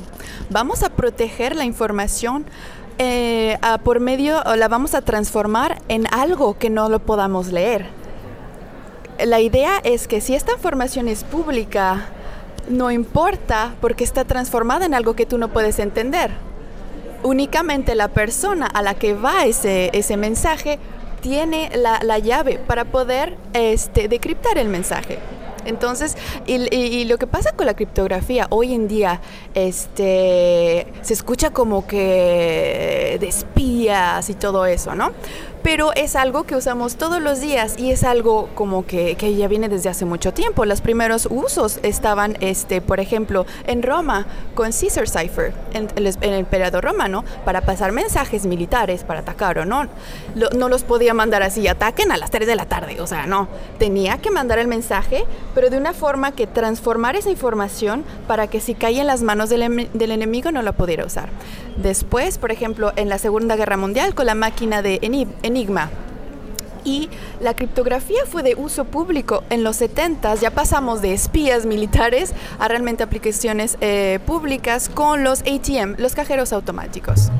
Vamos 0.50 0.84
a 0.84 0.90
proteger 0.90 1.56
la 1.56 1.64
información 1.64 2.44
eh, 2.98 3.58
por 3.82 4.00
medio, 4.00 4.42
la 4.56 4.68
vamos 4.68 4.94
a 4.94 5.02
transformar 5.02 5.80
en 5.88 6.06
algo 6.12 6.58
que 6.58 6.70
no 6.70 6.88
lo 6.88 7.00
podamos 7.00 7.52
leer. 7.52 7.86
La 9.24 9.40
idea 9.40 9.80
es 9.84 10.08
que 10.08 10.20
si 10.20 10.34
esta 10.34 10.52
información 10.52 11.08
es 11.08 11.24
pública, 11.24 12.08
no 12.68 12.90
importa 12.90 13.74
porque 13.80 14.04
está 14.04 14.24
transformada 14.24 14.86
en 14.86 14.94
algo 14.94 15.14
que 15.14 15.26
tú 15.26 15.38
no 15.38 15.48
puedes 15.48 15.78
entender. 15.78 16.30
Únicamente 17.22 17.94
la 17.94 18.08
persona 18.08 18.66
a 18.66 18.82
la 18.82 18.94
que 18.94 19.14
va 19.14 19.44
ese, 19.44 19.90
ese 19.92 20.16
mensaje 20.16 20.78
tiene 21.20 21.70
la, 21.74 22.00
la 22.02 22.18
llave 22.18 22.58
para 22.58 22.84
poder 22.84 23.36
este, 23.54 24.08
decriptar 24.08 24.58
el 24.58 24.68
mensaje. 24.68 25.18
Entonces, 25.64 26.16
y, 26.46 27.04
lo 27.04 27.18
que 27.18 27.26
pasa 27.26 27.52
con 27.52 27.66
la 27.66 27.74
criptografía 27.74 28.46
hoy 28.50 28.74
en 28.74 28.88
día, 28.88 29.20
este, 29.54 30.86
se 31.02 31.12
escucha 31.12 31.50
como 31.50 31.86
que 31.86 33.16
de 33.20 33.28
espías 33.28 34.28
y 34.30 34.34
todo 34.34 34.66
eso, 34.66 34.94
¿no? 34.94 35.12
Pero 35.64 35.94
es 35.94 36.14
algo 36.14 36.44
que 36.44 36.56
usamos 36.56 36.96
todos 36.96 37.22
los 37.22 37.40
días 37.40 37.76
y 37.78 37.90
es 37.90 38.04
algo 38.04 38.50
como 38.54 38.84
que, 38.86 39.16
que 39.16 39.34
ya 39.34 39.48
viene 39.48 39.70
desde 39.70 39.88
hace 39.88 40.04
mucho 40.04 40.34
tiempo. 40.34 40.66
Los 40.66 40.82
primeros 40.82 41.26
usos 41.30 41.80
estaban, 41.82 42.36
este, 42.40 42.82
por 42.82 43.00
ejemplo, 43.00 43.46
en 43.66 43.82
Roma 43.82 44.26
con 44.54 44.72
Caesar 44.72 45.08
Cipher, 45.08 45.54
en, 45.72 45.88
el 45.96 46.06
en 46.08 46.22
el 46.22 46.40
emperador 46.40 46.84
romano, 46.84 47.24
para 47.46 47.62
pasar 47.62 47.92
mensajes 47.92 48.44
militares, 48.44 49.04
para 49.04 49.20
atacar 49.20 49.58
o 49.58 49.64
no. 49.64 49.86
Lo- 50.34 50.50
no 50.50 50.68
los 50.68 50.82
podía 50.82 51.14
mandar 51.14 51.42
así, 51.42 51.66
ataquen 51.66 52.12
a 52.12 52.18
las 52.18 52.30
3 52.30 52.46
de 52.46 52.56
la 52.56 52.66
tarde, 52.66 53.00
o 53.00 53.06
sea, 53.06 53.26
no. 53.26 53.48
Tenía 53.78 54.18
que 54.18 54.30
mandar 54.30 54.58
el 54.58 54.68
mensaje, 54.68 55.24
pero 55.54 55.70
de 55.70 55.78
una 55.78 55.94
forma 55.94 56.32
que 56.32 56.46
transformar 56.46 57.16
esa 57.16 57.30
información 57.30 58.04
para 58.28 58.48
que 58.48 58.60
si 58.60 58.74
caía 58.74 59.00
en 59.00 59.06
las 59.06 59.22
manos 59.22 59.48
del, 59.48 59.88
del 59.94 60.10
enemigo 60.10 60.52
no 60.52 60.60
la 60.60 60.72
pudiera 60.72 61.06
usar. 61.06 61.30
Después, 61.78 62.38
por 62.38 62.52
ejemplo, 62.52 62.92
en 62.94 63.08
la 63.08 63.18
Segunda 63.18 63.56
Guerra 63.56 63.76
Mundial 63.76 64.14
con 64.14 64.26
la 64.26 64.36
máquina 64.36 64.80
de 64.80 65.00
Eni- 65.00 65.26
Enigma, 65.54 65.88
y 66.82 67.08
la 67.40 67.54
criptografía 67.54 68.22
fue 68.28 68.42
de 68.42 68.56
uso 68.56 68.84
público 68.86 69.44
en 69.50 69.62
los 69.64 69.76
70 69.76 70.34
ya 70.34 70.50
pasamos 70.50 71.00
de 71.00 71.14
espías 71.14 71.64
militares 71.64 72.32
a 72.58 72.66
realmente 72.68 73.02
aplicaciones 73.04 73.78
eh, 73.80 74.18
públicas 74.26 74.90
con 74.92 75.22
los 75.24 75.40
ATM, 75.42 75.94
los 75.98 76.14
cajeros 76.16 76.52
automáticos. 76.52 77.30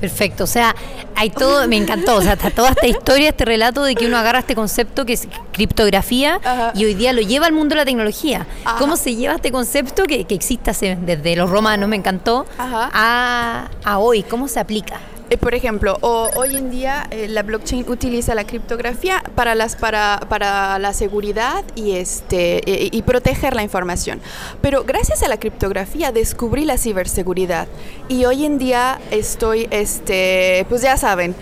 Perfecto, 0.00 0.44
o 0.44 0.46
sea, 0.46 0.74
hay 1.14 1.28
todo, 1.28 1.68
me 1.68 1.76
encantó, 1.76 2.16
o 2.16 2.22
sea, 2.22 2.32
está 2.34 2.50
toda 2.50 2.70
esta 2.70 2.86
historia, 2.86 3.28
este 3.28 3.44
relato 3.44 3.82
de 3.82 3.94
que 3.96 4.06
uno 4.06 4.16
agarra 4.16 4.38
este 4.38 4.54
concepto 4.54 5.04
que 5.04 5.12
es 5.12 5.28
criptografía 5.52 6.40
Ajá. 6.42 6.72
y 6.74 6.86
hoy 6.86 6.94
día 6.94 7.12
lo 7.12 7.20
lleva 7.20 7.44
al 7.46 7.52
mundo 7.52 7.74
de 7.74 7.80
la 7.80 7.84
tecnología. 7.84 8.46
Ajá. 8.64 8.78
¿Cómo 8.78 8.96
se 8.96 9.14
lleva 9.14 9.34
este 9.34 9.52
concepto 9.52 10.04
que, 10.04 10.24
que 10.24 10.34
existe 10.36 10.70
hace- 10.70 10.96
desde 10.96 11.36
los 11.36 11.50
romanos, 11.50 11.86
me 11.86 11.96
encantó, 11.96 12.46
a, 12.58 13.68
a 13.84 13.98
hoy? 13.98 14.22
¿Cómo 14.22 14.48
se 14.48 14.58
aplica? 14.60 15.00
Eh, 15.30 15.36
por 15.36 15.54
ejemplo, 15.54 15.96
o- 16.00 16.28
hoy 16.34 16.56
en 16.56 16.70
día 16.70 17.06
eh, 17.12 17.28
la 17.28 17.44
blockchain 17.44 17.84
utiliza 17.88 18.34
la 18.34 18.44
criptografía 18.44 19.22
para 19.36 19.54
las 19.54 19.76
para, 19.76 20.18
para 20.28 20.78
la 20.80 20.92
seguridad 20.92 21.64
y 21.76 21.92
este 21.92 22.60
y, 22.66 23.02
proteger 23.02 23.54
la 23.54 23.62
información. 23.62 24.20
Pero 24.60 24.82
gracias 24.84 25.22
a 25.22 25.28
la 25.28 25.38
criptografía 25.38 26.10
descubrí 26.10 26.64
la 26.64 26.76
ciberseguridad 26.78 27.68
y 28.08 28.24
hoy 28.24 28.44
en 28.44 28.58
día 28.58 29.00
estoy 29.12 29.68
este 29.70 30.66
pues 30.68 30.82
ya 30.82 30.96
saben 30.96 31.34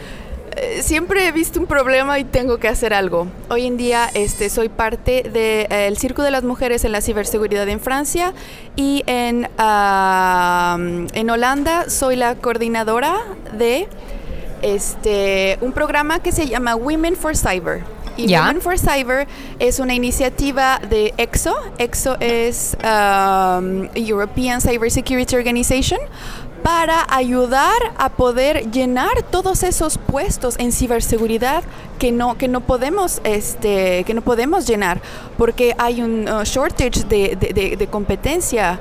eh, 0.61 0.83
Siempre 0.83 1.27
he 1.27 1.33
visto 1.33 1.61
un 1.61 1.67
problema 1.67 2.19
y 2.19 2.25
tengo 2.25 2.59
que 2.59 2.69
hacer 2.69 2.95
algo. 2.95 3.27
Hoy 3.49 3.67
en 3.67 3.77
día 3.77 4.09
este, 4.15 4.51
soy 4.51 4.69
parte 4.69 5.23
del 5.23 5.97
Circo 5.97 6.23
de 6.23 6.31
las 6.31 6.45
Mujeres 6.45 6.85
en 6.85 6.93
la 6.93 7.01
Ciberseguridad 7.01 7.69
en 7.69 7.81
Francia 7.81 8.33
y 8.77 9.03
en, 9.07 9.49
en 9.59 11.31
Holanda 11.31 11.89
soy 11.89 12.17
la 12.17 12.35
coordinadora 12.37 13.17
de 13.57 13.89
este, 14.63 15.59
un 15.61 15.73
programa 15.73 16.21
que 16.21 16.33
se 16.33 16.47
llama 16.47 16.75
Women 16.75 17.17
for 17.17 17.37
Cyber. 17.37 17.83
Y. 18.17 18.35
Women 18.35 18.61
for 18.61 18.77
Cyber 18.77 19.29
es 19.61 19.79
una 19.79 19.95
iniciativa 19.95 20.81
de 20.91 21.15
EXO. 21.19 21.55
EXO 21.79 22.17
es 22.19 22.77
um, 22.83 23.89
European 23.95 24.61
Cybersecurity 24.61 25.37
Organization 25.37 26.01
para 26.63 27.07
ayudar 27.09 27.79
a 27.97 28.09
poder 28.11 28.71
llenar 28.71 29.23
todos 29.31 29.63
esos 29.63 29.99
puestos 29.99 30.57
en 30.59 30.73
ciberseguridad 30.73 31.63
que 31.99 32.13
no 32.13 32.37
que 32.37 32.49
no 32.49 32.61
podemos 32.61 33.21
este 33.25 34.05
que 34.05 34.15
no 34.15 34.23
podemos 34.23 34.67
llenar 34.67 35.01
porque 35.37 35.75
hay 35.79 36.03
un 36.03 36.29
uh, 36.29 36.43
shortage 36.45 37.05
de, 37.09 37.37
de- 37.37 37.87
competencia 37.89 38.79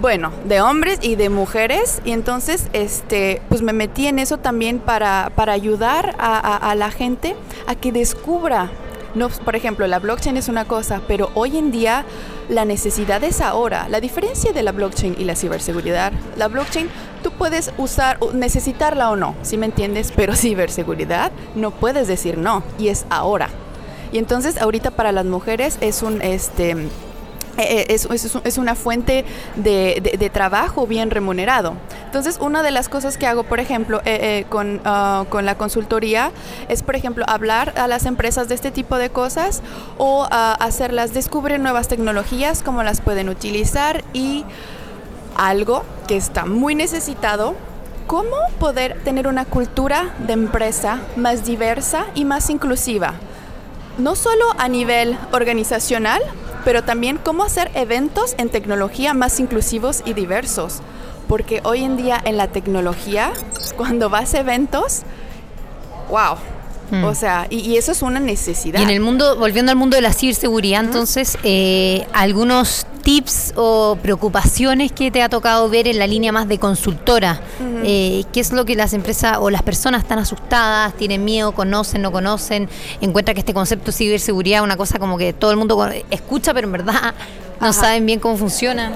bueno, 0.00 0.30
de 0.44 0.60
hombres 0.62 0.98
y 1.02 1.16
de 1.16 1.28
mujeres. 1.28 2.00
Y 2.04 2.12
entonces, 2.12 2.68
este, 2.72 3.42
pues 3.48 3.60
me 3.60 3.72
metí 3.72 4.06
en 4.06 4.18
eso 4.20 4.38
también 4.38 4.78
para, 4.78 5.30
para 5.34 5.52
ayudar 5.52 6.14
a- 6.18 6.70
a 6.70 6.74
la 6.76 6.90
gente 6.90 7.34
a 7.66 7.74
que 7.74 7.90
descubra. 7.92 8.70
No, 9.14 9.28
por 9.28 9.56
ejemplo, 9.56 9.86
la 9.86 9.98
blockchain 9.98 10.36
es 10.36 10.48
una 10.48 10.64
cosa, 10.64 11.00
pero 11.08 11.30
hoy 11.34 11.56
en 11.56 11.72
día 11.72 12.04
la 12.48 12.64
necesidad 12.64 13.22
es 13.24 13.40
ahora. 13.40 13.88
La 13.88 14.00
diferencia 14.00 14.52
de 14.52 14.62
la 14.62 14.72
blockchain 14.72 15.16
y 15.18 15.24
la 15.24 15.34
ciberseguridad, 15.34 16.12
la 16.36 16.48
blockchain 16.48 16.88
tú 17.22 17.32
puedes 17.32 17.72
usar, 17.76 18.18
necesitarla 18.32 19.10
o 19.10 19.16
no, 19.16 19.34
si 19.42 19.56
me 19.56 19.66
entiendes, 19.66 20.12
pero 20.14 20.34
ciberseguridad 20.36 21.32
no 21.54 21.70
puedes 21.72 22.06
decir 22.06 22.38
no 22.38 22.62
y 22.78 22.88
es 22.88 23.04
ahora. 23.10 23.48
Y 24.12 24.18
entonces 24.18 24.60
ahorita 24.60 24.90
para 24.92 25.12
las 25.12 25.24
mujeres 25.24 25.78
es 25.80 26.02
un 26.02 26.22
este 26.22 26.88
es, 27.88 28.06
es- 28.10 28.36
es 28.44 28.58
una 28.58 28.74
fuente 28.74 29.24
de, 29.56 30.00
de- 30.02 30.16
de 30.18 30.30
trabajo 30.30 30.86
bien 30.86 31.10
remunerado. 31.10 31.74
Entonces, 32.06 32.38
una 32.40 32.62
de 32.62 32.70
las 32.70 32.88
cosas 32.88 33.16
que 33.16 33.26
hago, 33.26 33.44
por 33.44 33.60
ejemplo, 33.60 34.00
eh, 34.04 34.18
eh, 34.40 34.46
con, 34.48 34.80
ah, 34.84 35.24
con 35.28 35.44
la 35.46 35.54
consultoría 35.56 36.32
es, 36.68 36.82
por 36.82 36.96
ejemplo, 36.96 37.24
hablar 37.28 37.72
a 37.76 37.86
las 37.86 38.06
empresas 38.06 38.48
de 38.48 38.54
este 38.56 38.70
tipo 38.70 38.96
de 38.98 39.10
cosas 39.10 39.62
o 39.98 40.26
ah, 40.30 40.56
hacerlas 40.60 41.14
descubrir 41.14 41.60
nuevas 41.60 41.88
tecnologías, 41.88 42.62
cómo 42.62 42.82
las 42.82 43.00
pueden 43.00 43.28
utilizar 43.28 44.02
y 44.12 44.44
algo 45.36 45.84
que 46.08 46.16
está 46.16 46.46
muy 46.46 46.74
necesitado. 46.74 47.54
¿Cómo 48.06 48.36
poder 48.58 48.98
tener 49.04 49.28
una 49.28 49.44
cultura 49.44 50.10
de 50.26 50.32
empresa 50.32 50.98
más 51.16 51.44
diversa 51.44 52.06
y 52.14 52.24
más 52.24 52.50
inclusiva? 52.50 53.14
no 53.98 54.16
solo 54.16 54.44
a 54.56 54.66
nivel 54.68 55.18
organizacional, 55.32 56.22
pero 56.64 56.84
también 56.84 57.18
cómo 57.18 57.44
hacer 57.44 57.70
eventos 57.74 58.34
en 58.38 58.48
tecnología 58.48 59.14
más 59.14 59.40
inclusivos 59.40 60.02
y 60.04 60.12
diversos. 60.14 60.82
porque 61.28 61.60
hoy 61.62 61.84
en 61.84 61.96
día 61.96 62.20
en 62.24 62.36
la 62.36 62.48
tecnología, 62.48 63.32
cuando 63.76 64.10
vas 64.10 64.34
a 64.34 64.40
eventos, 64.40 65.02
wow. 66.08 66.36
Mm. 66.90 67.04
O 67.04 67.14
sea, 67.14 67.46
y, 67.50 67.58
y 67.58 67.76
eso 67.76 67.92
es 67.92 68.02
una 68.02 68.20
necesidad. 68.20 68.80
Y 68.80 68.82
en 68.82 68.90
el 68.90 69.00
mundo, 69.00 69.36
volviendo 69.36 69.70
al 69.70 69.76
mundo 69.76 69.96
de 69.96 70.02
la 70.02 70.12
ciberseguridad, 70.12 70.84
entonces, 70.84 71.38
eh, 71.42 72.06
algunos 72.12 72.86
tips 73.02 73.54
o 73.56 73.96
preocupaciones 74.02 74.92
que 74.92 75.10
te 75.10 75.22
ha 75.22 75.28
tocado 75.28 75.68
ver 75.68 75.88
en 75.88 75.98
la 75.98 76.06
línea 76.06 76.32
más 76.32 76.48
de 76.48 76.58
consultora. 76.58 77.40
Eh, 77.82 78.24
¿Qué 78.32 78.40
es 78.40 78.52
lo 78.52 78.64
que 78.64 78.76
las 78.76 78.92
empresas 78.92 79.38
o 79.40 79.50
las 79.50 79.62
personas 79.62 80.02
están 80.02 80.18
asustadas, 80.18 80.94
tienen 80.94 81.24
miedo, 81.24 81.52
conocen, 81.52 82.02
no 82.02 82.12
conocen, 82.12 82.68
encuentran 83.00 83.34
que 83.34 83.40
este 83.40 83.54
concepto 83.54 83.86
de 83.86 83.92
ciberseguridad 83.92 84.60
es 84.60 84.64
una 84.64 84.76
cosa 84.76 84.98
como 84.98 85.16
que 85.16 85.32
todo 85.32 85.50
el 85.50 85.56
mundo 85.56 85.88
escucha, 86.10 86.52
pero 86.54 86.66
en 86.66 86.72
verdad 86.72 87.14
no 87.60 87.68
Ajá. 87.68 87.72
saben 87.72 88.06
bien 88.06 88.20
cómo 88.20 88.36
funciona? 88.36 88.92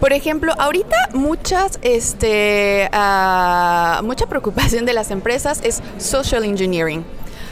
Por 0.00 0.12
ejemplo, 0.12 0.54
ahorita 0.58 0.96
muchas, 1.14 1.80
este, 1.82 2.88
ah, 2.92 4.00
mucha 4.04 4.26
preocupación 4.26 4.86
de 4.86 4.92
las 4.92 5.10
empresas 5.10 5.60
es 5.64 5.82
social 5.98 6.44
engineering. 6.44 7.04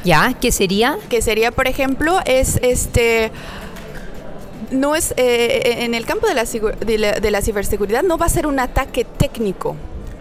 ¿Ya? 0.06 0.34
¿Qué 0.40 0.52
sería? 0.52 0.96
que 1.08 1.20
sería, 1.20 1.50
por 1.50 1.66
ejemplo, 1.66 2.20
es 2.26 2.58
este 2.62 3.32
no 4.70 4.94
es 4.94 5.12
eh, 5.16 5.84
en 5.84 5.94
el 5.94 6.06
campo 6.06 6.26
de 6.28 6.34
la, 6.34 6.44
de 6.44 6.98
la- 6.98 7.12
de 7.20 7.30
la 7.30 7.40
ciberseguridad 7.42 8.02
no 8.04 8.16
va 8.16 8.26
a 8.26 8.28
ser 8.28 8.46
un 8.46 8.58
ataque 8.60 9.04
técnico. 9.04 9.74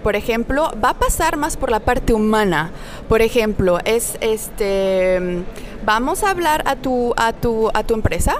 Por 0.06 0.16
ejemplo, 0.16 0.72
va 0.84 0.92
a 0.92 0.94
pasar 0.94 1.36
más 1.36 1.58
por 1.58 1.72
la 1.72 1.80
parte 1.80 2.14
humana. 2.14 2.70
Por 3.10 3.24
ejemplo, 3.24 3.80
es 3.86 4.20
este 4.22 5.44
vamos 5.84 6.24
a 6.24 6.30
hablar 6.30 6.62
a 6.68 6.76
tu 6.76 7.16
a 7.18 7.34
tu 7.34 7.72
a 7.74 7.82
tu 7.82 7.96
empresa. 7.96 8.36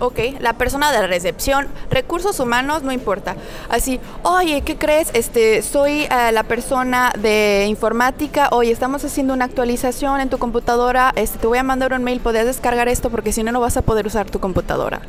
Ok, 0.00 0.18
la 0.40 0.54
persona 0.54 0.90
de 0.90 1.06
recepción, 1.06 1.68
recursos 1.90 2.40
humanos, 2.40 2.82
no 2.84 2.90
importa. 2.90 3.36
Así, 3.68 4.00
oye, 4.22 4.62
¿qué 4.62 4.78
crees? 4.78 5.10
Este, 5.12 5.60
soy 5.60 6.04
eh, 6.04 6.32
la 6.32 6.44
persona 6.44 7.12
de 7.18 7.66
informática. 7.68 8.48
Oye, 8.52 8.72
estamos 8.72 9.04
haciendo 9.04 9.34
una 9.34 9.44
actualización 9.44 10.22
en 10.22 10.30
tu 10.30 10.38
computadora. 10.38 11.12
Este, 11.16 11.36
te 11.36 11.46
voy 11.46 11.58
a 11.58 11.62
mandar 11.62 11.92
un 11.92 12.02
mail. 12.02 12.20
Podrías 12.20 12.46
descargar 12.46 12.88
esto 12.88 13.10
porque 13.10 13.32
si 13.32 13.42
no, 13.42 13.52
no 13.52 13.60
vas 13.60 13.76
a 13.76 13.82
poder 13.82 14.06
usar 14.06 14.30
tu 14.30 14.40
computadora. 14.40 15.02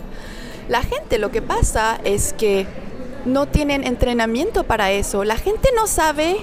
La 0.68 0.82
gente 0.82 1.20
lo 1.20 1.32
que 1.32 1.42
pasa 1.42 2.02
es 2.04 2.34
que 2.34 2.68
no 3.26 3.48
tienen 3.48 3.86
entrenamiento 3.86 4.64
para 4.64 4.92
eso. 4.92 5.24
La 5.24 5.38
gente 5.38 5.70
no 5.76 5.88
sabe 5.88 6.38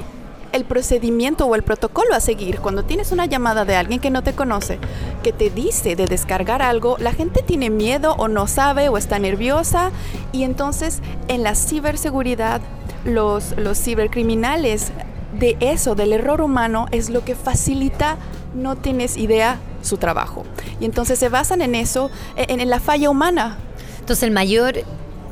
el 0.53 0.65
procedimiento 0.65 1.47
o 1.47 1.55
el 1.55 1.63
protocolo 1.63 2.15
a 2.15 2.21
seguir. 2.21 2.61
Cuando 2.61 2.85
tienes 2.85 3.13
una 3.13 3.27
llamada 3.27 3.65
de 3.65 3.77
alguien 3.77 4.01
que 4.01 4.11
no 4.11 4.23
te 4.23 4.33
conoce, 4.33 4.79
que 5.23 5.33
te 5.33 5.51
dice 5.51 5.97
de 5.97 6.07
descargar 6.07 6.63
algo, 6.63 6.97
la 6.99 7.13
gente 7.13 7.43
tiene 7.43 7.71
miedo 7.71 8.15
o 8.19 8.29
no 8.29 8.47
sabe 8.47 8.89
o 8.89 8.97
está 8.97 9.19
nerviosa 9.19 9.91
y 10.33 10.45
entonces 10.45 11.01
en 11.29 11.43
la 11.43 11.55
ciberseguridad 11.55 12.61
los, 13.05 13.57
los 13.57 13.79
cibercriminales 13.79 14.93
de 15.39 15.57
eso, 15.61 15.95
del 15.95 16.13
error 16.13 16.41
humano, 16.41 16.87
es 16.91 17.11
lo 17.11 17.25
que 17.25 17.35
facilita, 17.35 18.17
no 18.55 18.77
tienes 18.77 19.17
idea, 19.17 19.59
su 19.83 19.99
trabajo. 19.99 20.45
Y 20.81 20.87
entonces 20.87 21.19
se 21.19 21.29
basan 21.29 21.61
en 21.63 21.75
eso, 21.75 22.11
en, 22.37 22.61
en 22.61 22.71
la 22.71 22.81
falla 22.81 23.11
humana. 23.11 23.59
Entonces 24.01 24.23
el 24.25 24.31
mayor, 24.31 24.75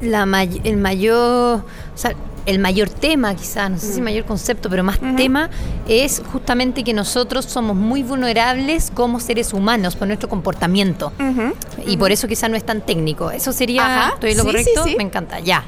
la 0.01 0.27
may- 0.27 0.61
el 0.65 0.77
mayor, 0.77 1.59
o 1.61 1.65
sea, 1.99 2.13
el 2.47 2.59
mayor 2.61 2.89
tema 2.89 3.35
quizás, 3.35 3.71
no 3.71 3.77
sé 3.79 3.93
si 3.95 4.01
mayor 4.01 4.25
concepto, 4.25 4.71
pero 4.71 4.85
más 4.85 5.01
tema 5.17 5.51
es 5.89 6.23
justamente 6.33 6.85
que 6.85 6.93
nosotros 6.93 7.45
somos 7.47 7.75
muy 7.75 8.05
vulnerables 8.05 8.93
como 8.95 9.19
seres 9.19 9.53
humanos 9.53 9.97
por 9.97 10.07
nuestro 10.07 10.29
comportamiento. 10.29 11.13
Y 11.87 11.97
por 11.97 12.13
eso 12.13 12.29
quizás 12.29 12.49
no 12.49 12.57
es 12.57 12.65
tan 12.65 12.83
técnico. 12.83 13.31
Eso 13.33 13.53
sería, 13.53 13.85
Ajá, 14.05 14.15
¿estoy 14.15 14.35
lo 14.35 14.43
sí, 14.45 14.49
sí, 14.51 14.53
correcto? 14.55 14.85
sí. 14.85 14.95
Me 14.97 15.03
encanta, 15.03 15.41
ya. 15.41 15.65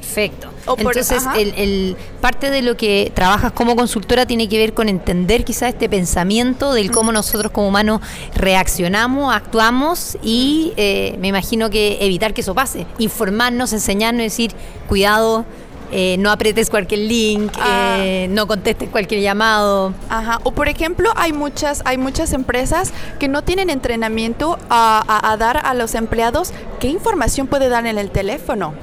Perfecto. 0.00 0.47
Por- 0.66 0.78
Entonces, 0.80 1.22
el, 1.36 1.54
el- 1.56 1.96
parte 2.20 2.50
de 2.50 2.62
lo 2.62 2.76
que 2.76 3.10
trabajas 3.14 3.52
como 3.52 3.74
consultora 3.76 4.26
tiene 4.26 4.48
que 4.48 4.58
ver 4.58 4.74
con 4.74 4.88
entender 4.88 5.44
quizás 5.44 5.70
este 5.70 5.88
pensamiento 5.88 6.72
del 6.74 6.90
cómo 6.90 7.10
nosotros 7.12 7.50
como 7.52 7.68
humanos 7.68 8.00
reaccionamos, 8.34 9.34
actuamos 9.34 10.18
y 10.22 10.72
eh, 10.76 11.16
me 11.20 11.28
imagino 11.28 11.70
que 11.70 11.98
evitar 12.00 12.34
que 12.34 12.40
eso 12.40 12.54
pase. 12.54 12.86
Informarnos, 12.98 13.72
enseñarnos, 13.72 14.22
decir, 14.22 14.52
cuidado, 14.88 15.44
eh, 15.90 16.16
no 16.18 16.30
apretes 16.30 16.68
cualquier 16.68 17.00
link, 17.00 17.50
Ah. 17.58 17.96
eh, 18.00 18.26
no 18.30 18.46
contestes 18.46 18.88
cualquier 18.90 19.22
llamado. 19.22 19.94
Ajá. 20.10 20.38
O 20.44 20.50
por 20.52 20.68
ejemplo, 20.68 21.10
hay 21.16 21.32
muchas, 21.32 21.82
hay 21.86 21.96
muchas 21.98 22.32
empresas 22.32 22.92
que 23.18 23.28
no 23.28 23.42
tienen 23.42 23.70
entrenamiento 23.70 24.58
a, 24.68 25.02
a- 25.06 25.32
a 25.32 25.36
dar 25.36 25.60
a 25.64 25.72
los 25.74 25.94
empleados 25.94 26.52
qué 26.80 26.88
información 26.88 27.46
puede 27.46 27.68
dar 27.68 27.86
en 27.86 27.96
el 27.96 28.10
teléfono. 28.10 28.74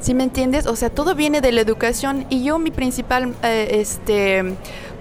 ¿Sí 0.00 0.14
me 0.14 0.24
entiendes? 0.24 0.66
O 0.66 0.76
sea, 0.76 0.88
todo 0.88 1.14
viene 1.14 1.42
de 1.42 1.52
la 1.52 1.60
educación 1.60 2.24
y 2.30 2.42
yo 2.42 2.58
mi 2.58 2.70
principal 2.70 3.34
eh, 3.42 3.68
este 3.72 4.56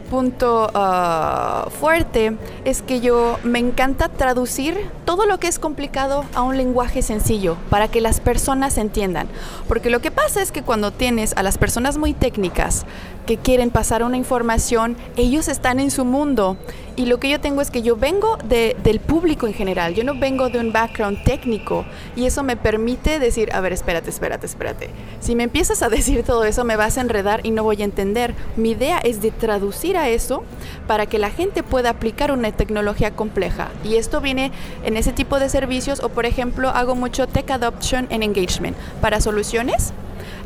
punto 0.10 0.70
ah, 0.74 1.68
fuerte 1.80 2.36
es 2.66 2.82
que 2.82 3.00
yo 3.00 3.38
me 3.44 3.60
encanta 3.60 4.10
traducir 4.10 4.90
todo 5.06 5.26
lo 5.26 5.40
que 5.40 5.48
es 5.48 5.60
complicado 5.60 6.26
a 6.34 6.42
un 6.42 6.58
lenguaje 6.58 7.02
sencillo 7.02 7.56
para 7.70 7.88
que 7.88 8.02
las 8.02 8.20
personas 8.20 8.78
entiendan. 8.78 9.28
Porque 9.68 9.90
lo 9.90 10.02
que 10.02 10.12
pasa 10.12 10.42
es 10.42 10.52
que 10.52 10.64
cuando 10.64 10.92
tienes 10.92 11.34
a 11.38 11.44
las 11.44 11.58
personas 11.58 11.98
muy 11.98 12.14
técnicas 12.14 12.86
que 13.30 13.38
quieren 13.38 13.70
pasar 13.70 14.02
una 14.02 14.18
información, 14.18 14.98
ellos 15.16 15.50
están 15.50 15.80
en 15.80 15.92
su 15.92 16.04
mundo. 16.04 16.58
Y 16.96 17.06
lo 17.06 17.20
que 17.20 17.30
yo 17.30 17.40
tengo 17.40 17.62
es 17.62 17.70
que 17.70 17.84
yo 17.84 17.96
vengo 17.96 18.38
de- 18.44 18.76
del 18.84 19.00
público 19.00 19.46
en 19.46 19.54
general, 19.54 19.94
yo 19.94 20.04
no 20.04 20.16
vengo 20.16 20.50
de 20.50 20.58
un 20.60 20.72
background 20.74 21.24
técnico. 21.24 21.86
Y 22.16 22.26
eso 22.26 22.42
me 22.42 22.58
permite 22.58 23.20
decir, 23.20 23.52
a 23.54 23.62
ver, 23.62 23.72
espérate, 23.72 24.10
espérate, 24.10 24.48
espérate. 24.48 24.90
Si 25.20 25.36
me 25.36 25.44
empiezas 25.44 25.84
a 25.84 25.90
decir 25.98 26.24
todo 26.24 26.44
eso, 26.44 26.64
me 26.64 26.76
vas 26.76 26.98
a 26.98 27.02
enredar 27.02 27.42
y 27.44 27.52
no 27.52 27.64
voy 27.64 27.84
a 27.84 27.86
entender. 27.86 28.34
Mi 28.56 28.72
idea 28.72 28.98
es 28.98 29.22
de 29.22 29.30
traducir 29.30 29.96
a 29.96 30.10
eso 30.10 30.42
para 30.88 31.06
que 31.06 31.20
la 31.20 31.30
gente 31.30 31.62
pueda 31.62 31.92
aplicar 31.92 32.32
una 32.32 32.52
tecnología 32.52 33.12
compleja. 33.16 33.68
Y 33.84 33.98
esto 33.98 34.22
viene 34.22 34.52
en 34.84 34.98
ese 34.98 35.14
tipo 35.14 35.38
de 35.40 35.50
servicios 35.50 36.00
o, 36.00 36.10
por 36.10 36.26
ejemplo, 36.26 36.70
hago 36.70 36.96
mucho 36.96 37.28
tech 37.28 37.52
adoption 37.52 38.08
and 38.10 38.24
engagement 38.24 38.76
para 39.02 39.22
soluciones 39.22 39.94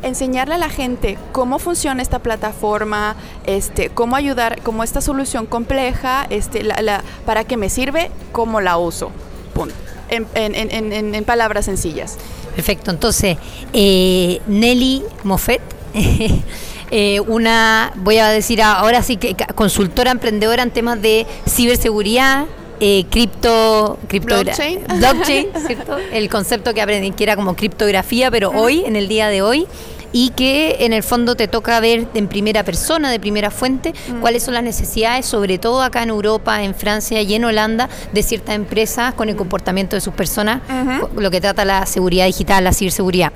enseñarle 0.02 0.54
a 0.54 0.58
la 0.58 0.68
gente 0.68 1.18
cómo 1.32 1.58
funciona 1.58 2.02
esta 2.02 2.18
plataforma, 2.18 3.16
este, 3.46 3.90
cómo 3.90 4.16
ayudar, 4.16 4.60
cómo 4.62 4.82
esta 4.84 5.00
solución 5.00 5.46
compleja, 5.46 6.26
este, 6.30 6.62
la- 6.62 6.80
la- 6.82 7.02
para 7.26 7.44
qué 7.44 7.56
me 7.56 7.68
sirve, 7.70 8.10
cómo 8.32 8.60
la 8.60 8.76
uso. 8.78 9.10
Punto. 9.54 9.74
En, 10.08 10.26
en- 10.34 10.70
en- 10.92 11.14
en- 11.14 11.24
palabras 11.24 11.64
sencillas. 11.64 12.16
Perfecto, 12.54 12.90
entonces, 12.90 13.36
eh, 13.72 14.40
Nelly 14.46 15.02
Moffett, 15.24 15.62
eh, 16.90 17.20
una, 17.20 17.92
voy 17.96 18.18
a 18.18 18.28
decir 18.28 18.62
ahora 18.62 19.02
sí 19.02 19.16
que 19.16 19.34
consultora 19.54 20.10
emprendedora 20.10 20.62
en 20.62 20.70
temas 20.70 21.00
de 21.00 21.26
ciberseguridad, 21.48 22.44
eh, 22.80 23.04
cripto, 23.10 23.98
Blockchain. 24.08 24.80
blockchain, 24.98 25.48
¿cierto? 25.66 25.96
El 26.12 26.28
concepto 26.28 26.74
que 26.74 26.82
aprendí 26.82 27.12
que 27.12 27.24
era 27.24 27.36
como 27.36 27.54
criptografía, 27.56 28.30
pero 28.30 28.50
hoy, 28.50 28.84
en 28.84 28.96
el 28.96 29.08
día 29.08 29.28
de 29.28 29.42
hoy, 29.42 29.66
y 30.12 30.30
que 30.30 30.76
en 30.80 30.92
el 30.92 31.02
fondo 31.02 31.34
te 31.34 31.48
toca 31.48 31.80
ver 31.80 32.06
en 32.14 32.28
primera 32.28 32.62
persona, 32.62 33.10
de 33.10 33.18
primera 33.18 33.50
fuente, 33.50 33.92
cuáles 34.20 34.44
son 34.44 34.54
las 34.54 34.62
necesidades, 34.62 35.26
sobre 35.26 35.58
todo 35.58 35.82
acá 35.82 36.04
en 36.04 36.10
Europa, 36.10 36.62
en 36.62 36.74
Francia 36.74 37.20
y 37.20 37.34
en 37.34 37.44
Holanda, 37.44 37.88
de 38.12 38.22
ciertas 38.22 38.54
empresas 38.54 39.14
con 39.14 39.28
el 39.28 39.34
comportamiento 39.34 39.96
de 39.96 40.00
sus 40.00 40.14
personas, 40.14 40.60
lo 41.16 41.30
que 41.32 41.40
trata 41.40 41.64
la 41.64 41.84
seguridad 41.86 42.26
digital, 42.26 42.62
la 42.62 42.72
ciberseguridad. 42.72 43.32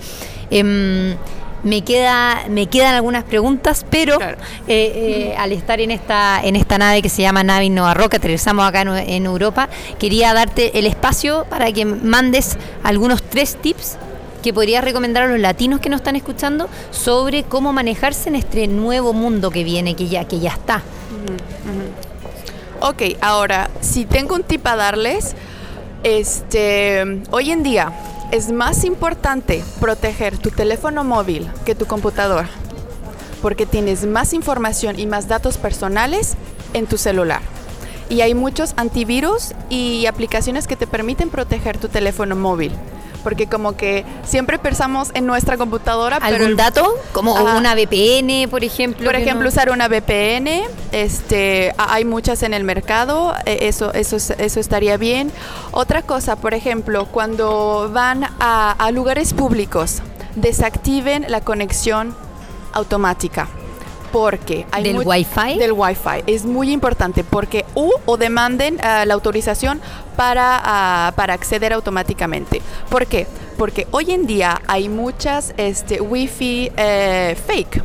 Em, 0.51 1.17
me 1.65 1.83
queda 1.83 2.45
me 2.49 2.67
quedan 2.67 2.95
algunas 2.95 3.25
preguntas 3.25 3.85
pero 3.91 4.17
Claro. 4.19 4.39
eh, 4.69 5.33
eh, 5.33 5.35
al 5.37 5.53
estar 5.53 5.81
en 5.81 5.91
esta 5.91 6.41
en 6.43 6.57
esta 6.57 6.79
nave 6.79 7.03
que 7.03 7.09
se 7.09 7.23
llama 7.23 7.43
nave 7.43 7.65
Innova 7.67 7.95
Roca 7.95 8.19
aterrizamos 8.19 8.67
acá 8.67 8.83
en, 8.83 8.89
en 8.89 9.27
Europa 9.27 9.69
quería 9.99 10.33
darte 10.35 10.79
el 10.79 10.87
espacio 10.87 11.47
para 11.51 11.73
que 11.73 11.85
mandes 11.85 12.57
algunos 12.85 13.23
tres 13.23 13.57
tips 13.57 13.97
que 14.43 14.55
podrías 14.55 14.85
recomendar 14.85 15.25
a 15.25 15.27
los 15.27 15.41
latinos 15.41 15.81
que 15.81 15.89
nos 15.89 15.99
están 16.01 16.15
escuchando 16.15 16.69
sobre 16.93 17.43
cómo 17.43 17.73
manejarse 17.73 18.29
en 18.29 18.37
este 18.37 18.69
nuevo 18.69 19.13
mundo 19.13 19.51
que 19.51 19.65
viene 19.65 19.95
que 19.97 20.07
ya 20.07 20.25
que 20.27 20.39
ya 20.39 20.51
está 20.51 20.83
Ok, 22.81 23.03
ahora, 23.21 23.71
si 23.81 24.05
tengo 24.05 24.37
un 24.37 24.45
tip 24.45 24.65
a 24.69 24.77
darles, 24.77 25.35
este, 26.05 27.23
hoy 27.33 27.51
en 27.51 27.65
día 27.65 27.93
es 28.31 28.53
más 28.53 28.85
importante 28.85 29.65
proteger 29.81 30.37
tu 30.37 30.51
teléfono 30.51 31.03
móvil 31.03 31.51
que 31.65 31.75
tu 31.75 31.87
computador, 31.87 32.47
porque 33.41 33.65
tienes 33.65 34.05
más 34.05 34.35
información 34.35 34.99
y 34.99 35.07
más 35.07 35.29
datos 35.29 35.57
personales 35.57 36.37
en 36.75 36.87
tu 36.87 36.99
celular. 36.99 37.41
Y 38.11 38.21
hay 38.21 38.35
muchos 38.35 38.75
antivirus 38.77 39.55
y 39.71 40.07
aplicaciones 40.07 40.67
que 40.67 40.77
te 40.77 40.87
permiten 40.87 41.31
proteger 41.31 41.79
tu 41.79 41.89
teléfono 41.89 42.37
móvil. 42.37 42.73
Porque 43.25 43.47
como 43.47 43.77
que 43.77 44.05
siempre 44.25 44.59
pensamos 44.59 45.11
en 45.15 45.27
nuestra 45.27 45.57
computadora, 45.57 46.19
pero 46.21 46.37
algún 46.37 46.51
el- 46.51 46.57
dato 46.57 46.87
como 47.13 47.35
una 47.35 47.75
VPN 47.75 48.47
por 48.49 48.63
ejemplo 48.65 49.05
por 49.05 49.17
ejemplo, 49.17 49.49
usar 49.49 49.71
una 49.71 49.89
VPN, 49.89 50.63
este, 50.93 51.75
hay 51.79 52.05
muchas 52.05 52.43
en 52.43 52.55
el 52.55 52.65
mercado, 52.65 53.35
eh, 53.45 53.59
eso, 53.63 53.93
eso, 53.93 54.17
es- 54.17 54.31
eso 54.31 54.61
estaría 54.61 54.97
bien. 54.97 55.33
Otra 55.73 56.03
cosa, 56.03 56.37
por 56.37 56.55
ejemplo, 56.55 57.07
cuando 57.07 57.91
van 57.93 58.25
a, 58.41 58.73
a 58.79 58.91
lugares 58.93 59.35
públicos, 59.35 60.01
desactiven 60.37 61.27
la 61.29 61.41
conexión 61.41 62.15
automática. 62.73 63.49
porque 64.13 64.65
hay 64.73 64.85
¿Del 64.85 65.03
Wi-Fi? 65.07 65.59
Del 65.59 65.73
Wi-Fi. 65.73 66.23
Es 66.27 66.47
muy 66.47 66.73
importante 66.73 67.25
porque 67.25 67.67
u 67.79 67.91
o 68.07 68.17
demanden 68.17 68.79
ah, 68.83 69.05
la 69.07 69.15
autorización 69.15 69.81
para, 70.17 70.61
ah, 70.65 71.13
para 71.15 71.35
acceder 71.35 71.73
automáticamente. 71.73 72.61
¿Por 72.91 73.07
qué? 73.07 73.27
Porque 73.57 73.87
hoy 73.93 74.11
en 74.13 74.27
día 74.27 74.61
hay 74.67 74.89
muchas 74.89 75.55
este, 75.57 76.01
Wi-Fi 76.01 76.73
eh, 76.77 77.37
fake. 77.47 77.83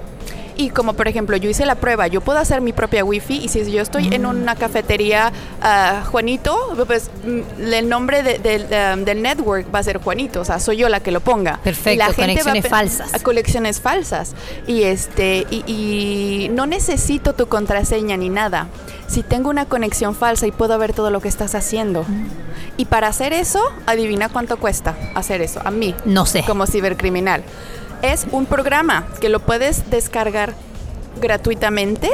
Y 0.55 0.69
como 0.69 0.93
por 0.93 1.07
ejemplo 1.07 1.35
yo 1.35 1.49
hice 1.49 1.65
la 1.65 1.73
prueba, 1.73 2.05
yo 2.05 2.21
puedo 2.21 2.37
hacer 2.37 2.61
mi 2.61 2.73
propia 2.73 3.03
wifi 3.03 3.37
y 3.43 3.49
si 3.49 3.71
yo 3.71 3.81
estoy 3.81 4.09
Mm. 4.09 4.13
en 4.13 4.25
una 4.27 4.55
cafetería 4.55 5.31
ah, 5.63 6.03
Juanito, 6.11 6.55
pues 6.85 7.09
mm, 7.25 7.73
el 7.73 7.89
nombre 7.89 8.21
de- 8.21 8.37
del, 8.37 8.67
um, 8.99 9.03
del 9.03 9.23
network 9.23 9.73
va 9.73 9.79
a 9.79 9.83
ser 9.83 9.97
Juanito, 9.97 10.41
o 10.41 10.45
sea, 10.45 10.59
soy 10.59 10.77
yo 10.77 10.89
la 10.89 10.99
que 10.99 11.09
lo 11.09 11.21
ponga. 11.21 11.57
Perfecto, 11.63 11.97
la 11.97 12.05
gente 12.13 12.21
conexiones 12.21 12.67
falsas. 12.67 13.13
a 13.15 13.19
colecciones 13.19 13.81
falsas. 13.81 14.35
Y 14.67 14.83
este 14.83 15.47
y, 15.49 15.63
y 15.65 16.49
no 16.49 16.67
necesito 16.67 17.33
tu 17.33 17.47
contraseña 17.47 18.15
ni 18.15 18.29
nada. 18.29 18.67
Si 19.13 19.21
tengo 19.21 19.49
una 19.49 19.65
conexión 19.65 20.15
falsa 20.15 20.47
y 20.47 20.51
puedo 20.51 20.77
ver 20.79 20.93
todo 20.93 21.11
lo 21.11 21.21
que 21.21 21.27
estás 21.27 21.53
haciendo. 21.53 22.03
Y 22.77 22.85
para 22.85 23.07
hacer 23.07 23.31
eso, 23.33 23.59
adivina 23.85 24.29
cuánto 24.29 24.57
cuesta 24.57 24.95
hacer 25.13 25.41
eso 25.41 25.61
a 25.63 25.69
mí 25.69 25.93
No 26.05 26.25
sé. 26.25 26.43
como 26.47 26.65
cibercriminal. 26.65 27.43
Es 28.01 28.25
un 28.31 28.45
programa 28.47 29.05
que 29.21 29.29
lo 29.29 29.39
puedes 29.39 29.89
descargar 29.91 30.53
gratuitamente 31.21 32.09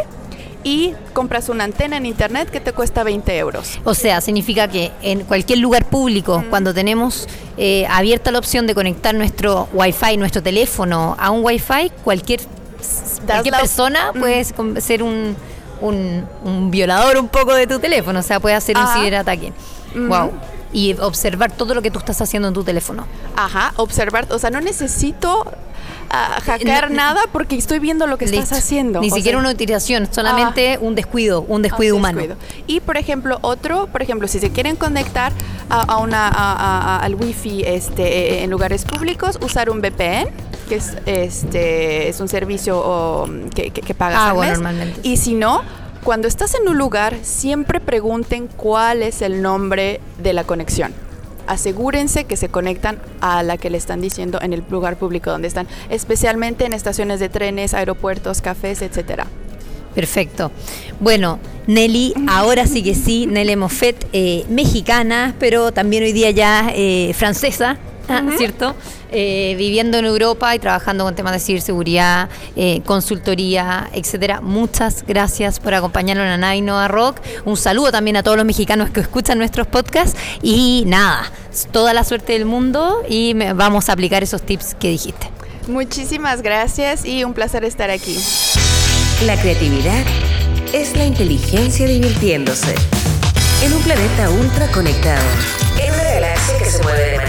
y 0.63 0.93
compras 1.13 1.47
una 1.47 1.63
antena 1.63 1.95
en 1.95 2.05
internet 2.05 2.49
que 2.49 2.59
te 2.59 2.73
cuesta 2.73 3.03
20 3.03 3.38
euros. 3.38 3.79
O 3.85 3.93
sea, 3.93 4.19
significa 4.19 4.67
que 4.67 4.91
en 5.01 5.23
cualquier 5.23 5.59
lugar 5.59 5.85
público, 5.85 6.43
cuando 6.49 6.73
tenemos 6.73 7.27
eh, 7.57 7.88
abierta 7.89 8.29
la 8.31 8.39
opción 8.39 8.67
de 8.67 8.75
conectar 8.75 9.15
nuestro 9.15 9.69
Wi-Fi, 9.73 10.17
nuestro 10.17 10.43
teléfono 10.43 11.15
a 11.17 11.31
un 11.31 11.45
Wi-Fi, 11.45 11.91
cualquier, 12.03 12.41
cualquier 13.25 13.55
persona 13.55 14.12
Mm. 14.13 14.19
puede 14.19 14.43
ser 14.81 15.01
un, 15.01 15.38
un- 15.81 16.25
un 16.43 16.71
violador 16.71 17.17
un 17.17 17.27
poco 17.27 17.53
de 17.53 17.67
tu 17.67 17.79
teléfono, 17.79 18.19
o 18.19 18.23
sea, 18.23 18.39
puede 18.39 18.55
hacer 18.55 18.77
un 18.77 18.87
ciberataque. 18.87 19.53
Wow. 19.95 20.31
Y 20.71 20.93
observar 20.99 21.51
todo 21.51 21.73
lo 21.73 21.81
que 21.81 21.89
tú 21.91 21.97
estás 21.99 22.21
haciendo 22.21 22.47
en 22.47 22.53
tu 22.53 22.63
teléfono. 22.63 23.07
Ajá, 23.35 23.73
observar, 23.77 24.27
o 24.29 24.37
sea, 24.39 24.49
no 24.51 24.61
necesito 24.61 25.51
ah, 26.11 26.39
hackear 26.43 26.89
No- 26.89 26.95
nada 26.97 27.21
porque 27.31 27.55
estoy 27.55 27.77
viendo 27.77 28.07
lo 28.07 28.17
que 28.17 28.25
estás 28.25 28.51
haciendo. 28.51 28.99
Ni 28.99 29.11
O 29.11 29.15
siquiera 29.15 29.35
sea, 29.37 29.41
una 29.41 29.51
utilización, 29.51 30.07
solamente 30.11 30.79
un 30.81 30.95
descuido, 30.95 31.41
un 31.47 31.61
descuido 31.61 31.95
humano. 31.95 32.17
descuido. 32.19 32.37
Y 32.65 32.79
por 32.79 32.97
ejemplo, 32.97 33.37
otro, 33.41 33.85
por 33.87 34.01
ejemplo, 34.01 34.27
si 34.27 34.39
se 34.39 34.49
quieren 34.51 34.75
conectar 34.75 35.31
a, 35.69 35.81
a 35.83 35.97
una, 35.97 36.27
a- 36.27 36.31
a- 36.31 36.95
a- 36.95 36.99
al 37.03 37.13
wifi 37.13 37.61
este, 37.63 38.03
eh, 38.39 38.43
en 38.43 38.49
lugares 38.49 38.85
públicos, 38.85 39.37
usar 39.43 39.69
un 39.69 39.81
VPN, 39.81 40.29
que 40.69 40.75
es, 40.75 40.93
este, 41.05 42.08
es 42.08 42.21
un 42.21 42.29
servicio 42.29 42.79
o, 42.79 43.27
que, 43.53 43.71
que, 43.71 43.82
que 43.82 43.93
pagas 43.93 44.19
al 44.19 44.29
Pago 44.29 44.41
mes. 44.41 44.53
normalmente, 44.53 44.99
Y 45.03 45.17
si 45.17 45.34
no, 45.34 45.63
cuando 46.03 46.29
estás 46.29 46.55
en 46.55 46.69
un 46.69 46.77
lugar, 46.77 47.17
siempre 47.23 47.82
pregunten 47.82 48.47
cuál 48.47 49.03
es 49.03 49.21
el 49.21 49.41
nombre 49.41 49.99
de 50.23 50.32
la 50.32 50.45
conexión. 50.45 50.93
Asegúrense 51.47 52.25
que 52.25 52.38
se 52.38 52.47
conectan 52.47 52.99
a 53.19 53.43
la 53.43 53.58
que 53.58 53.69
le 53.69 53.77
están 53.77 53.99
diciendo 53.99 54.39
en 54.41 54.53
el 54.53 54.63
lugar 54.69 54.97
público 54.97 55.32
donde 55.32 55.47
están, 55.47 55.67
especialmente 55.89 56.65
en 56.65 56.73
estaciones 56.73 57.19
de 57.19 57.27
trenes, 57.27 57.73
aeropuertos, 57.73 58.39
cafés, 58.39 58.82
etcétera. 58.82 59.25
Perfecto. 59.95 60.51
Bueno, 60.99 61.39
Nelly, 61.65 62.13
ahora 62.27 62.67
sí 62.67 62.84
que 62.84 62.93
sí, 62.93 63.25
Nelly 63.25 63.55
Moffett, 63.55 64.08
eh, 64.13 64.45
mexicana, 64.47 65.34
pero 65.39 65.71
también 65.71 66.03
hoy 66.03 66.13
día 66.13 66.29
ya 66.29 66.71
eh, 66.73 67.13
francesa, 67.15 67.77
ah, 67.77 67.89
¿cierto? 68.37 68.75
Eh, 69.11 69.55
viviendo 69.57 69.97
en 69.97 70.05
Europa 70.05 70.53
y 70.55 70.59
trabajando 70.59 71.03
con 71.03 71.15
temas 71.15 71.33
de 71.33 71.39
ciberseguridad, 71.39 72.29
eh, 72.55 72.81
consultoría, 72.85 73.89
etcétera. 73.93 74.41
Muchas 74.41 75.03
gracias 75.07 75.59
por 75.59 75.73
acompañarnos 75.73 76.25
en 76.25 76.31
Anainoa 76.31 76.87
Rock. 76.87 77.17
Un 77.45 77.57
saludo 77.57 77.91
también 77.91 78.17
a 78.17 78.23
todos 78.23 78.37
los 78.37 78.45
mexicanos 78.45 78.89
que 78.91 78.99
escuchan 78.99 79.37
nuestros 79.37 79.67
podcasts. 79.67 80.17
Y 80.41 80.83
nada, 80.85 81.31
toda 81.71 81.93
la 81.93 82.03
suerte 82.03 82.33
del 82.33 82.45
mundo 82.45 83.01
y 83.09 83.33
me- 83.35 83.53
vamos 83.53 83.89
a 83.89 83.93
aplicar 83.93 84.21
esos 84.23 84.41
tips 84.43 84.75
que 84.75 84.89
dijiste. 84.89 85.29
Muchísimas 85.67 86.41
gracias 86.41 87.05
y 87.05 87.23
un 87.23 87.33
placer 87.33 87.63
estar 87.63 87.89
aquí. 87.89 88.17
La 89.25 89.35
creatividad 89.39 90.03
es 90.73 90.95
la 90.95 91.05
inteligencia 91.05 91.87
divirtiéndose. 91.87 92.73
En 93.63 93.73
un 93.73 93.81
planeta 93.81 94.29
ultra 94.29 94.67
conectado. 94.71 95.21
En 95.83 95.93
una 95.93 96.03
galaxia 96.03 96.57
que 96.57 96.65
se 96.69 96.81
mueve 96.83 96.99
de 97.11 97.17
manera 97.17 97.28